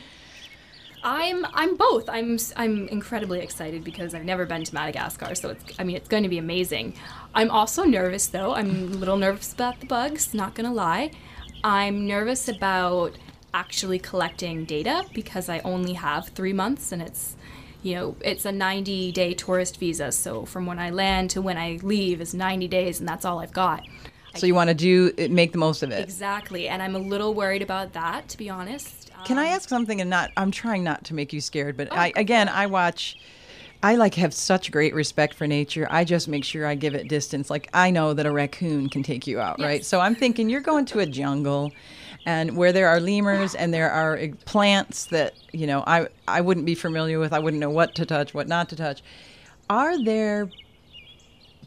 I'm 1.05 1.47
I'm 1.55 1.77
both. 1.77 2.09
I'm 2.09 2.39
I'm 2.57 2.89
incredibly 2.89 3.41
excited 3.41 3.85
because 3.85 4.15
I've 4.15 4.25
never 4.25 4.47
been 4.47 4.65
to 4.65 4.75
Madagascar, 4.75 5.35
so 5.37 5.51
it's 5.51 5.65
I 5.79 5.85
mean 5.85 5.97
it's 5.97 6.09
going 6.09 6.25
to 6.25 6.29
be 6.29 6.39
amazing. 6.39 6.95
I'm 7.35 7.51
also 7.51 7.85
nervous 7.85 8.27
though. 8.27 8.53
I'm 8.55 8.71
a 8.71 8.97
little 8.97 9.17
nervous 9.17 9.53
about 9.53 9.79
the 9.81 9.87
bugs, 9.87 10.35
not 10.35 10.55
going 10.55 10.67
to 10.69 10.73
lie. 10.75 11.13
I'm 11.65 12.07
nervous 12.07 12.49
about 12.49 13.17
actually 13.55 13.99
collecting 13.99 14.65
data 14.65 15.05
because 15.15 15.49
I 15.49 15.61
only 15.61 15.95
have 15.95 16.29
3 16.29 16.53
months 16.53 16.93
and 16.93 17.03
it's 17.03 17.35
you 17.81 17.95
know, 17.95 18.17
it's 18.23 18.45
a 18.45 18.51
90 18.51 19.13
day 19.13 19.35
tourist 19.35 19.79
visa, 19.79 20.11
so 20.11 20.45
from 20.45 20.67
when 20.67 20.81
I 20.81 20.91
land 20.91 21.31
to 21.31 21.41
when 21.41 21.57
I 21.57 21.79
leave 21.83 22.21
is 22.21 22.35
90 22.35 22.67
days 22.67 22.99
and 22.99 23.09
that's 23.09 23.25
all 23.25 23.39
I've 23.39 23.53
got. 23.53 23.87
So 24.35 24.47
you 24.47 24.55
want 24.55 24.69
to 24.69 24.75
do 24.75 25.13
make 25.31 25.53
the 25.53 25.59
most 25.59 25.83
of 25.85 25.91
it. 25.93 26.03
Exactly, 26.03 26.69
and 26.69 26.83
I'm 26.83 26.97
a 26.97 26.99
little 26.99 27.35
worried 27.35 27.63
about 27.63 27.93
that 27.93 28.29
to 28.31 28.37
be 28.37 28.51
honest. 28.51 29.11
Can 29.25 29.39
I 29.39 29.49
Um, 29.49 29.55
ask 29.55 29.69
something? 29.69 30.01
And 30.01 30.11
not, 30.11 30.31
I'm 30.37 30.51
trying 30.51 30.83
not 30.85 31.05
to 31.05 31.15
make 31.15 31.33
you 31.33 31.41
scared, 31.41 31.77
but 31.77 31.89
Oh, 31.91 31.97
I 31.97 32.13
again, 32.17 32.49
I 32.49 32.67
watch. 32.67 33.17
I 33.83 33.95
like 33.95 34.15
have 34.15 34.35
such 34.35 34.73
great 34.73 34.93
respect 34.93 35.35
for 35.35 35.47
nature. 35.47 35.87
I 35.89 36.05
just 36.05 36.27
make 36.27 36.45
sure 36.45 36.67
I 36.67 36.75
give 36.75 36.95
it 36.95 37.09
distance. 37.09 37.49
Like 37.49 37.69
I 37.73 37.91
know 37.91 38.13
that 38.13 38.27
a 38.27 38.33
raccoon 38.33 38.89
can 38.89 39.03
take 39.05 39.27
you 39.27 39.39
out, 39.39 39.61
right? 39.61 39.85
So 39.85 40.01
I'm 40.01 40.17
thinking 40.17 40.51
you're 40.51 40.61
going 40.61 40.85
to 40.87 40.99
a 40.99 41.07
jungle, 41.07 41.73
and 42.27 42.57
where 42.57 42.73
there 42.73 42.89
are 42.89 42.99
lemurs 42.99 43.55
and 43.55 43.73
there 43.73 43.91
are 43.91 44.19
plants 44.47 45.07
that 45.07 45.35
you 45.53 45.67
know 45.67 45.85
I 45.87 46.09
I 46.27 46.41
wouldn't 46.41 46.67
be 46.67 46.75
familiar 46.75 47.21
with. 47.21 47.33
I 47.33 47.39
wouldn't 47.39 47.61
know 47.61 47.71
what 47.71 47.95
to 47.97 48.05
touch, 48.05 48.35
what 48.35 48.49
not 48.49 48.69
to 48.71 48.77
touch. 48.77 49.03
Are 49.71 50.03
there 50.03 50.51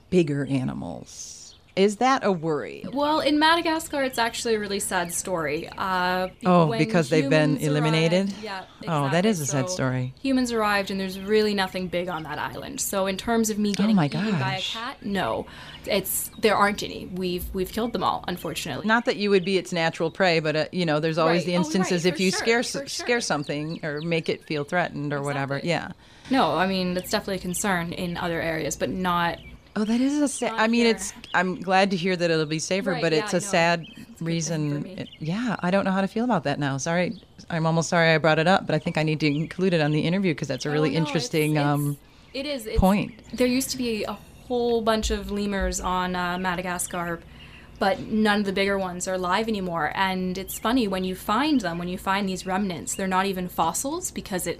bigger 0.10 0.46
animals? 0.46 1.41
Is 1.76 1.98
that 1.98 2.26
a 2.26 2.32
worry? 2.32 2.84
Well, 2.92 3.22
in 3.22 3.40
Madagascar, 3.40 4.04
it's 4.04 4.18
actually 4.20 4.56
a 4.56 4.60
really 4.60 4.80
sad 4.82 5.14
story. 5.14 5.70
Uh, 5.78 6.28
Oh, 6.46 6.70
because 6.78 7.10
they've 7.10 7.30
been 7.30 7.58
eliminated? 7.58 8.28
arrived- 8.30 8.44
yeah. 8.44 8.64
Oh, 8.88 9.10
that 9.10 9.26
is 9.26 9.40
exactly. 9.40 9.60
a 9.60 9.62
sad 9.64 9.70
So 9.70 9.76
story. 9.76 10.14
Humans 10.22 10.52
arrived, 10.52 10.92
and 10.92 11.00
there's 11.00 11.18
really 11.20 11.54
nothing 11.54 11.88
big 11.88 12.10
on 12.10 12.24
that 12.24 12.38
island. 12.40 12.82
So, 12.82 13.08
in 13.08 13.16
terms 13.16 13.50
of 13.50 13.58
me 13.58 13.72
getting 13.74 13.92
Oh 13.92 13.96
my 13.96 14.08
eaten 14.08 14.32
by 14.40 14.56
a 14.58 14.62
cat, 14.62 14.98
no, 15.06 15.46
it's 15.86 16.30
there 16.40 16.56
aren't 16.58 16.84
any. 16.84 17.06
We've 17.06 17.46
we've 17.54 17.72
killed 17.72 17.94
them 17.94 18.04
all, 18.04 18.26
unfortunately. 18.28 18.86
Not 18.86 19.06
that 19.06 19.16
you 19.16 19.30
would 19.30 19.46
be 19.46 19.58
its 19.58 19.72
natural 19.72 20.12
prey, 20.12 20.40
but 20.42 20.56
uh, 20.56 20.66
you 20.74 20.86
know, 20.86 21.00
there's 21.00 21.18
always 21.18 21.42
Right. 21.42 21.46
the 21.46 21.54
Oh, 21.54 21.58
right, 21.60 21.66
instances 21.66 22.06
if 22.06 22.20
you 22.20 22.32
sure, 22.32 22.40
scare 22.40 22.64
sure. 22.64 22.88
scare 22.88 23.22
something 23.22 23.80
or 23.84 24.02
make 24.02 24.28
it 24.28 24.44
feel 24.46 24.64
threatened 24.66 25.14
or 25.14 25.22
whatever. 25.22 25.62
Yeah. 25.64 25.92
no, 26.30 26.56
I 26.58 26.68
mean 26.68 26.94
that's 26.96 27.12
definitely 27.12 27.36
a 27.38 27.40
concern 27.40 27.94
in 27.94 28.18
other 28.18 28.42
areas, 28.42 28.76
but 28.76 28.90
not. 28.90 29.40
Oh, 29.76 29.86
that 29.86 30.02
is 30.02 30.20
a 30.20 30.28
sad. 30.28 30.54
I 30.58 30.68
mean, 30.68 30.82
here. 30.86 30.96
it's. 30.96 31.14
I'm 31.34 31.62
glad 31.62 31.92
to 31.92 31.98
hear 31.98 32.16
that 32.16 32.30
it'll 32.30 32.46
be 32.46 32.60
safer, 32.60 32.92
Right, 32.92 33.02
but 33.02 33.14
yeah, 33.14 33.20
it's 33.24 33.34
a 33.34 33.38
know. 33.38 33.40
sad 33.40 33.82
It's 33.82 33.90
a 33.90 33.94
good 33.96 34.06
thing 34.06 34.16
for 34.16 34.24
reason. 34.26 34.86
It- 34.86 35.10
yeah, 35.20 35.56
I 35.62 35.72
don't 35.72 35.86
know 35.86 35.92
how 35.92 36.02
to 36.02 36.08
feel 36.08 36.26
about 36.26 36.44
that 36.44 36.60
now. 36.60 36.78
Sorry, 36.78 37.22
I'm 37.50 37.66
almost 37.66 37.88
sorry 37.90 38.10
I 38.14 38.18
brought 38.18 38.38
it 38.40 38.48
up, 38.48 38.66
but 38.66 38.76
I 38.76 38.80
think 38.80 38.98
I 38.98 39.04
need 39.04 39.20
to 39.22 39.28
include 39.28 39.74
it 39.74 39.80
on 39.82 39.92
the 39.92 40.02
interview 40.02 40.34
because 40.34 40.50
that's 40.50 40.66
a 40.66 40.70
really 40.70 40.90
Oh, 40.90 40.94
no, 40.94 41.06
interesting. 41.06 41.52
it's- 41.52 41.66
um, 41.66 41.98
it 42.34 42.46
is 42.46 42.66
it's, 42.66 42.80
point. 42.80 43.14
There 43.34 43.48
used 43.48 43.70
to 43.72 43.78
be 43.78 44.04
a 44.04 44.14
whole 44.48 44.82
bunch 44.82 45.10
of 45.10 45.32
lemurs 45.32 45.80
on 45.80 46.16
uh, 46.16 46.38
Madagascar, 46.38 47.22
but 47.80 48.00
none 48.02 48.40
of 48.42 48.46
the 48.46 48.54
bigger 48.54 48.78
ones 48.78 49.08
are 49.08 49.14
alive 49.16 49.48
anymore. 49.48 49.92
And 49.96 50.38
it's 50.38 50.60
funny 50.60 50.88
when 50.88 51.04
you 51.06 51.16
find 51.16 51.62
them, 51.62 51.78
when 51.78 51.88
you 51.88 51.98
find 51.98 52.28
these 52.28 52.46
remnants, 52.46 52.96
they're 52.96 53.08
not 53.08 53.26
even 53.26 53.48
fossils 53.48 54.12
because 54.12 54.48
it 54.48 54.60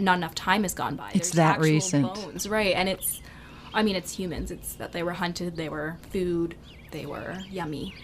not 0.00 0.16
enough 0.18 0.34
time 0.34 0.62
has 0.62 0.72
gone 0.72 0.94
by. 0.96 1.10
It's 1.14 1.30
There's 1.30 1.32
that 1.32 1.58
recent. 1.60 2.14
bones, 2.14 2.48
right? 2.48 2.74
And 2.74 2.88
it's, 2.88 3.20
I 3.76 3.82
mean, 3.82 3.94
it's 3.94 4.10
humans. 4.10 4.50
It's 4.50 4.72
that 4.76 4.92
they 4.92 5.02
were 5.02 5.12
hunted, 5.12 5.54
they 5.56 5.68
were 5.68 5.98
food, 6.10 6.56
they 6.92 7.04
were 7.04 7.36
yummy. 7.50 7.94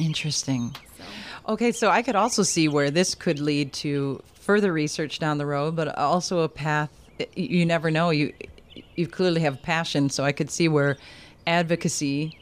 Interesting. 0.00 0.74
So. 0.98 1.04
Okay, 1.52 1.70
so 1.70 1.88
I 1.88 2.02
could 2.02 2.16
also 2.16 2.42
see 2.42 2.66
where 2.66 2.90
this 2.90 3.14
could 3.14 3.38
lead 3.38 3.72
to 3.74 4.22
further 4.34 4.72
research 4.72 5.20
down 5.20 5.38
the 5.38 5.46
road, 5.46 5.76
but 5.76 5.96
also 5.96 6.40
a 6.40 6.48
path. 6.48 6.90
You 7.36 7.64
never 7.64 7.92
know. 7.92 8.10
You 8.10 8.32
you 8.96 9.06
clearly 9.06 9.40
have 9.42 9.62
passion, 9.62 10.10
so 10.10 10.24
I 10.24 10.32
could 10.32 10.50
see 10.50 10.66
where 10.66 10.96
advocacy, 11.46 12.36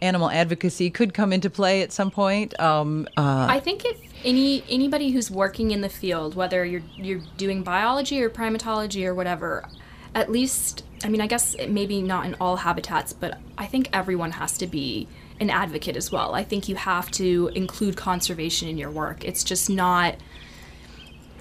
animal 0.00 0.28
advocacy, 0.28 0.90
could 0.90 1.14
come 1.14 1.32
into 1.32 1.48
play 1.48 1.82
at 1.82 1.92
some 1.92 2.10
point. 2.10 2.58
Um, 2.58 3.06
uh, 3.16 3.46
I 3.48 3.60
think 3.60 3.84
if 3.84 3.98
any 4.24 4.64
anybody 4.68 5.10
who's 5.12 5.30
working 5.30 5.70
in 5.70 5.80
the 5.80 5.88
field, 5.88 6.34
whether 6.34 6.64
you're 6.64 6.82
you're 6.96 7.22
doing 7.36 7.62
biology 7.62 8.20
or 8.20 8.30
primatology 8.30 9.06
or 9.06 9.14
whatever, 9.14 9.68
at 10.14 10.30
least 10.30 10.84
I 11.04 11.08
mean 11.08 11.20
I 11.20 11.26
guess 11.26 11.56
maybe 11.68 12.02
not 12.02 12.26
in 12.26 12.34
all 12.40 12.56
habitats, 12.56 13.12
but 13.12 13.38
I 13.58 13.66
think 13.66 13.88
everyone 13.92 14.32
has 14.32 14.56
to 14.58 14.66
be 14.66 15.08
an 15.40 15.50
advocate 15.50 15.96
as 15.96 16.12
well. 16.12 16.34
I 16.34 16.44
think 16.44 16.68
you 16.68 16.76
have 16.76 17.10
to 17.12 17.50
include 17.54 17.96
conservation 17.96 18.68
in 18.68 18.78
your 18.78 18.90
work. 18.90 19.24
It's 19.24 19.42
just 19.42 19.68
not 19.68 20.16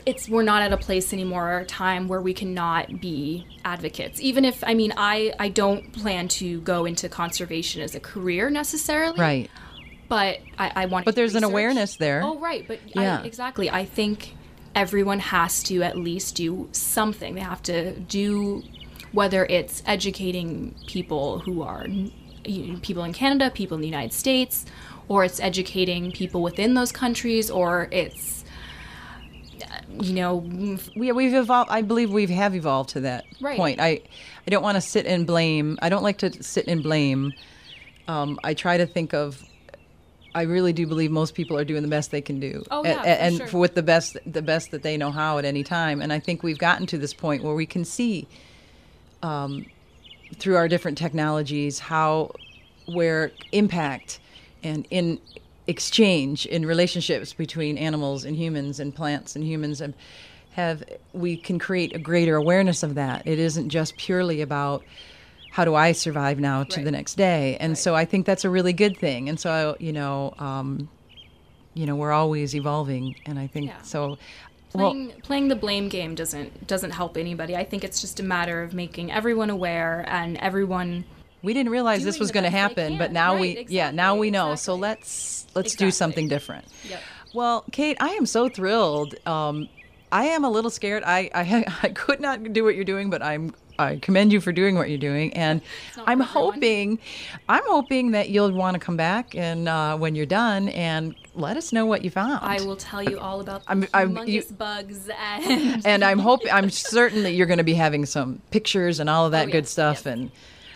it's 0.06 0.28
we're 0.28 0.44
not 0.44 0.64
at 0.64 0.74
a 0.74 0.78
place 0.78 1.14
anymore 1.14 1.52
or 1.52 1.60
a 1.60 1.66
time 1.66 2.08
where 2.08 2.22
we 2.22 2.34
cannot 2.34 3.00
be 3.00 3.46
advocates 3.64 4.20
even 4.20 4.44
if 4.44 4.64
i 4.66 4.74
mean 4.74 4.92
i 4.98 5.32
i 5.38 5.48
don't 5.48 5.94
plan 5.94 6.28
to 6.28 6.60
go 6.62 6.86
into 6.86 7.08
conservation 7.08 7.84
as 7.84 7.94
a 7.94 8.00
career 8.00 8.50
necessarily 8.50 9.20
right. 9.20 9.52
but 10.10 10.40
I, 10.58 10.72
I 10.76 10.86
want. 10.88 11.06
But 11.06 11.16
there's 11.16 11.36
an 11.36 11.44
awareness 11.44 11.96
there. 11.96 12.22
Oh, 12.22 12.38
right, 12.38 12.68
but 12.68 12.80
Yeah. 12.86 13.22
I, 13.22 13.26
exactly. 13.26 13.70
I 13.70 13.86
think 13.86 14.36
everyone 14.76 15.20
has 15.20 15.64
to 15.64 15.82
at 15.84 15.98
least 15.98 16.36
do 16.36 16.70
something. 16.72 17.36
They 17.36 17.42
have 17.42 17.64
to 17.64 17.98
do, 18.00 18.64
whether 19.12 19.46
it's 19.46 19.84
educating 19.86 20.76
people 20.88 21.40
who 21.40 21.62
are 21.62 21.86
you 21.88 22.74
know, 22.74 22.80
people 22.82 23.04
in 23.04 23.14
Canada, 23.14 23.52
people 23.52 23.76
in 23.76 23.82
the 23.82 23.88
United 23.88 24.14
States, 24.14 24.66
or 25.08 25.24
it's 25.24 25.40
educating 25.40 26.12
people 26.12 26.42
within 26.42 26.74
those 26.74 26.92
countries, 26.92 27.52
or 27.52 27.88
it's 27.92 28.44
uh, 29.64 29.82
you 30.00 30.14
know 30.14 30.38
we, 30.96 31.12
we've 31.12 31.36
evolved 31.36 31.70
i 31.70 31.84
believe 31.84 32.12
we 32.12 32.26
have 32.26 32.56
evolved 32.56 32.90
to 32.90 33.02
that 33.02 33.26
Right. 33.40 33.58
point 33.58 33.80
i 33.80 34.02
i 34.48 34.50
don't 34.50 34.64
want 34.64 34.76
to 34.76 34.82
sit 34.82 35.06
and 35.06 35.28
blame 35.28 35.78
i 35.84 35.90
don't 35.90 36.02
like 36.02 36.18
to 36.20 36.42
sit 36.42 36.66
and 36.68 36.82
blame 36.82 37.32
um, 38.08 38.40
i 38.44 38.56
try 38.56 38.78
to 38.78 38.88
think 38.88 39.14
of 39.14 39.44
I 40.34 40.44
really 40.44 40.72
do 40.74 40.88
believe 40.88 41.12
most 41.12 41.36
people 41.36 41.58
are 41.58 41.66
doing 41.66 41.82
the 41.82 41.90
best 41.90 42.12
they 42.12 42.22
can 42.22 42.40
do, 42.40 42.64
oh, 42.72 42.86
yeah, 42.86 43.02
and, 43.02 43.36
sure. 43.36 43.60
with 43.60 43.76
the 43.76 43.84
best 43.84 44.16
the 44.26 44.42
best 44.42 44.72
that 44.72 44.82
they 44.82 44.96
know 44.96 45.12
how 45.12 45.38
at 45.38 45.46
any 45.46 45.62
time. 45.62 46.02
And 46.02 46.14
I 46.14 46.20
think 46.20 46.42
we've 46.42 46.58
gotten 46.58 46.88
to 46.88 46.98
this 46.98 47.14
point 47.14 47.44
where 47.44 47.54
we 47.54 47.66
can 47.66 47.84
see 47.84 48.28
um, 49.24 49.66
through 50.38 50.56
our 50.56 50.68
different 50.68 50.98
technologies 50.98 51.80
how 51.80 52.32
where 52.86 53.32
impact 53.52 54.20
and 54.64 54.86
in 54.90 55.20
exchange 55.68 56.46
in 56.48 56.66
relationships 56.66 57.34
between 57.34 57.78
animals 57.78 58.26
and 58.26 58.36
humans 58.36 58.80
and 58.80 58.94
plants 58.96 59.36
and 59.36 59.44
humans 59.46 59.80
have, 59.80 59.94
have 60.54 60.84
we 61.14 61.38
can 61.38 61.60
create 61.60 61.96
a 61.96 62.00
greater 62.00 62.36
awareness 62.36 62.84
of 62.84 62.96
that. 62.96 63.22
It 63.26 63.40
isn't 63.40 63.70
just 63.70 63.98
purely 63.98 64.42
about 64.42 64.84
how 65.52 65.66
do 65.66 65.76
I 65.76 65.92
survive 65.92 66.40
now 66.40 66.64
to 66.64 66.78
Right. 66.78 66.84
the 66.86 66.92
next 66.92 67.16
day, 67.16 67.58
and 67.60 67.72
Right. 67.72 67.78
so 67.78 67.94
I 67.94 68.06
think 68.06 68.26
that's 68.26 68.46
a 68.46 68.50
really 68.50 68.74
good 68.74 68.98
thing. 68.98 69.30
And 69.30 69.40
so 69.40 69.76
you 69.80 69.94
know, 69.94 70.34
um, 70.40 70.90
you 71.74 71.86
know, 71.86 71.96
we're 71.96 72.12
always 72.12 72.56
evolving, 72.56 73.16
and 73.26 73.38
I 73.40 73.48
think 73.48 73.68
Yeah. 73.70 73.82
so. 73.84 74.18
Well, 74.74 74.92
Playing, 74.92 75.12
playing 75.22 75.48
the 75.50 75.56
blame 75.56 75.90
game 75.90 76.16
doesn't 76.16 76.68
doesn't 76.68 76.92
help 76.92 77.18
anybody. 77.18 77.56
I 77.56 77.64
think 77.64 77.84
it's 77.84 78.00
just 78.02 78.20
a 78.20 78.24
matter 78.24 78.64
of 78.64 78.74
making 78.74 79.12
everyone 79.12 79.50
aware 79.50 80.06
and 80.08 80.38
everyone 80.38 81.06
we 81.44 81.54
didn't 81.54 81.72
realize 81.72 82.04
this 82.04 82.20
was 82.20 82.32
going 82.32 82.44
to 82.44 82.50
happen, 82.52 82.98
but 82.98 83.12
now 83.12 83.34
Right, 83.34 83.68
we, 83.68 83.76
yeah, 83.76 83.92
now 83.92 84.16
we 84.16 84.30
know. 84.32 84.56
So 84.56 84.76
let's 84.76 85.48
let's 85.56 85.76
do 85.76 85.92
something 85.92 86.28
different. 86.28 86.66
Yep. 86.88 87.02
Well, 87.34 87.66
Kate, 87.72 87.98
I 88.00 88.10
am 88.10 88.26
so 88.26 88.50
thrilled. 88.50 89.16
Um, 89.28 89.68
I 90.12 90.26
am 90.26 90.44
a 90.44 90.50
little 90.50 90.70
scared. 90.70 91.04
I, 91.06 91.30
I 91.34 91.66
I 91.84 91.90
could 91.90 92.20
not 92.20 92.54
do 92.54 92.64
what 92.64 92.76
you're 92.76 92.86
doing, 92.86 93.10
but 93.10 93.22
I'm 93.22 93.54
I 93.80 93.98
commend 93.98 94.32
you 94.32 94.42
for 94.42 94.52
doing 94.52 94.76
what 94.76 94.90
you're 94.90 95.00
doing, 95.00 95.34
and 95.34 95.62
I'm 96.06 96.20
hoping 96.20 97.00
I'm 97.50 97.64
hoping 97.66 98.12
that 98.12 98.30
you'll 98.30 98.52
want 98.52 98.76
to 98.76 98.80
come 98.80 98.98
back 98.98 99.36
and 99.36 99.68
uh, 99.68 99.98
when 99.98 100.14
you're 100.16 100.26
done 100.26 100.70
and 100.70 101.16
let 101.34 101.56
us 101.58 101.72
know 101.72 101.86
what 101.86 102.04
you 102.04 102.10
found. 102.10 102.40
I 102.42 102.62
will 102.66 102.76
tell 102.76 103.02
you 103.02 103.18
all 103.20 103.40
about 103.42 103.64
the 103.64 103.70
I'm- 103.70 103.88
I'm- 103.94 104.16
humongous 104.16 104.28
you- 104.50 104.56
bugs 104.58 105.10
and 105.18 105.86
and 105.86 106.04
I'm 106.04 106.20
hoping 106.20 106.52
I'm 106.52 106.70
certain 106.70 107.24
that 107.24 107.32
you're 107.32 107.48
going 107.48 107.58
to 107.60 107.64
be 107.64 107.74
having 107.74 108.06
some 108.06 108.42
pictures 108.52 109.00
and 109.00 109.10
all 109.10 109.26
of 109.26 109.32
that 109.32 109.48
Oh, 109.48 109.52
good 109.52 109.64
yes, 109.64 109.70
stuff 109.72 109.98
yes. 109.98 110.06
and 110.08 110.32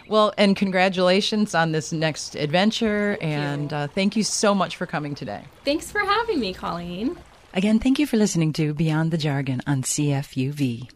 well 0.07 0.33
and 0.37 0.55
congratulations 0.55 1.53
on 1.55 1.71
this 1.71 1.91
next 1.91 2.35
adventure 2.35 3.17
and 3.21 3.71
you. 3.71 3.77
uh, 3.77 3.87
thank 3.87 4.15
you 4.15 4.23
so 4.23 4.53
much 4.55 4.75
for 4.77 4.85
coming 4.85 5.13
today 5.15 5.43
thanks 5.65 5.91
for 5.91 5.99
having 5.99 6.39
me, 6.39 6.53
Colleen. 6.53 7.17
again 7.53 7.79
thank 7.79 7.99
you 7.99 8.07
for 8.07 8.15
listening 8.17 8.53
to 8.53 8.73
beyond 8.73 9.11
the 9.11 9.17
jargon 9.17 9.61
on 9.67 9.81
cfuv 9.81 10.87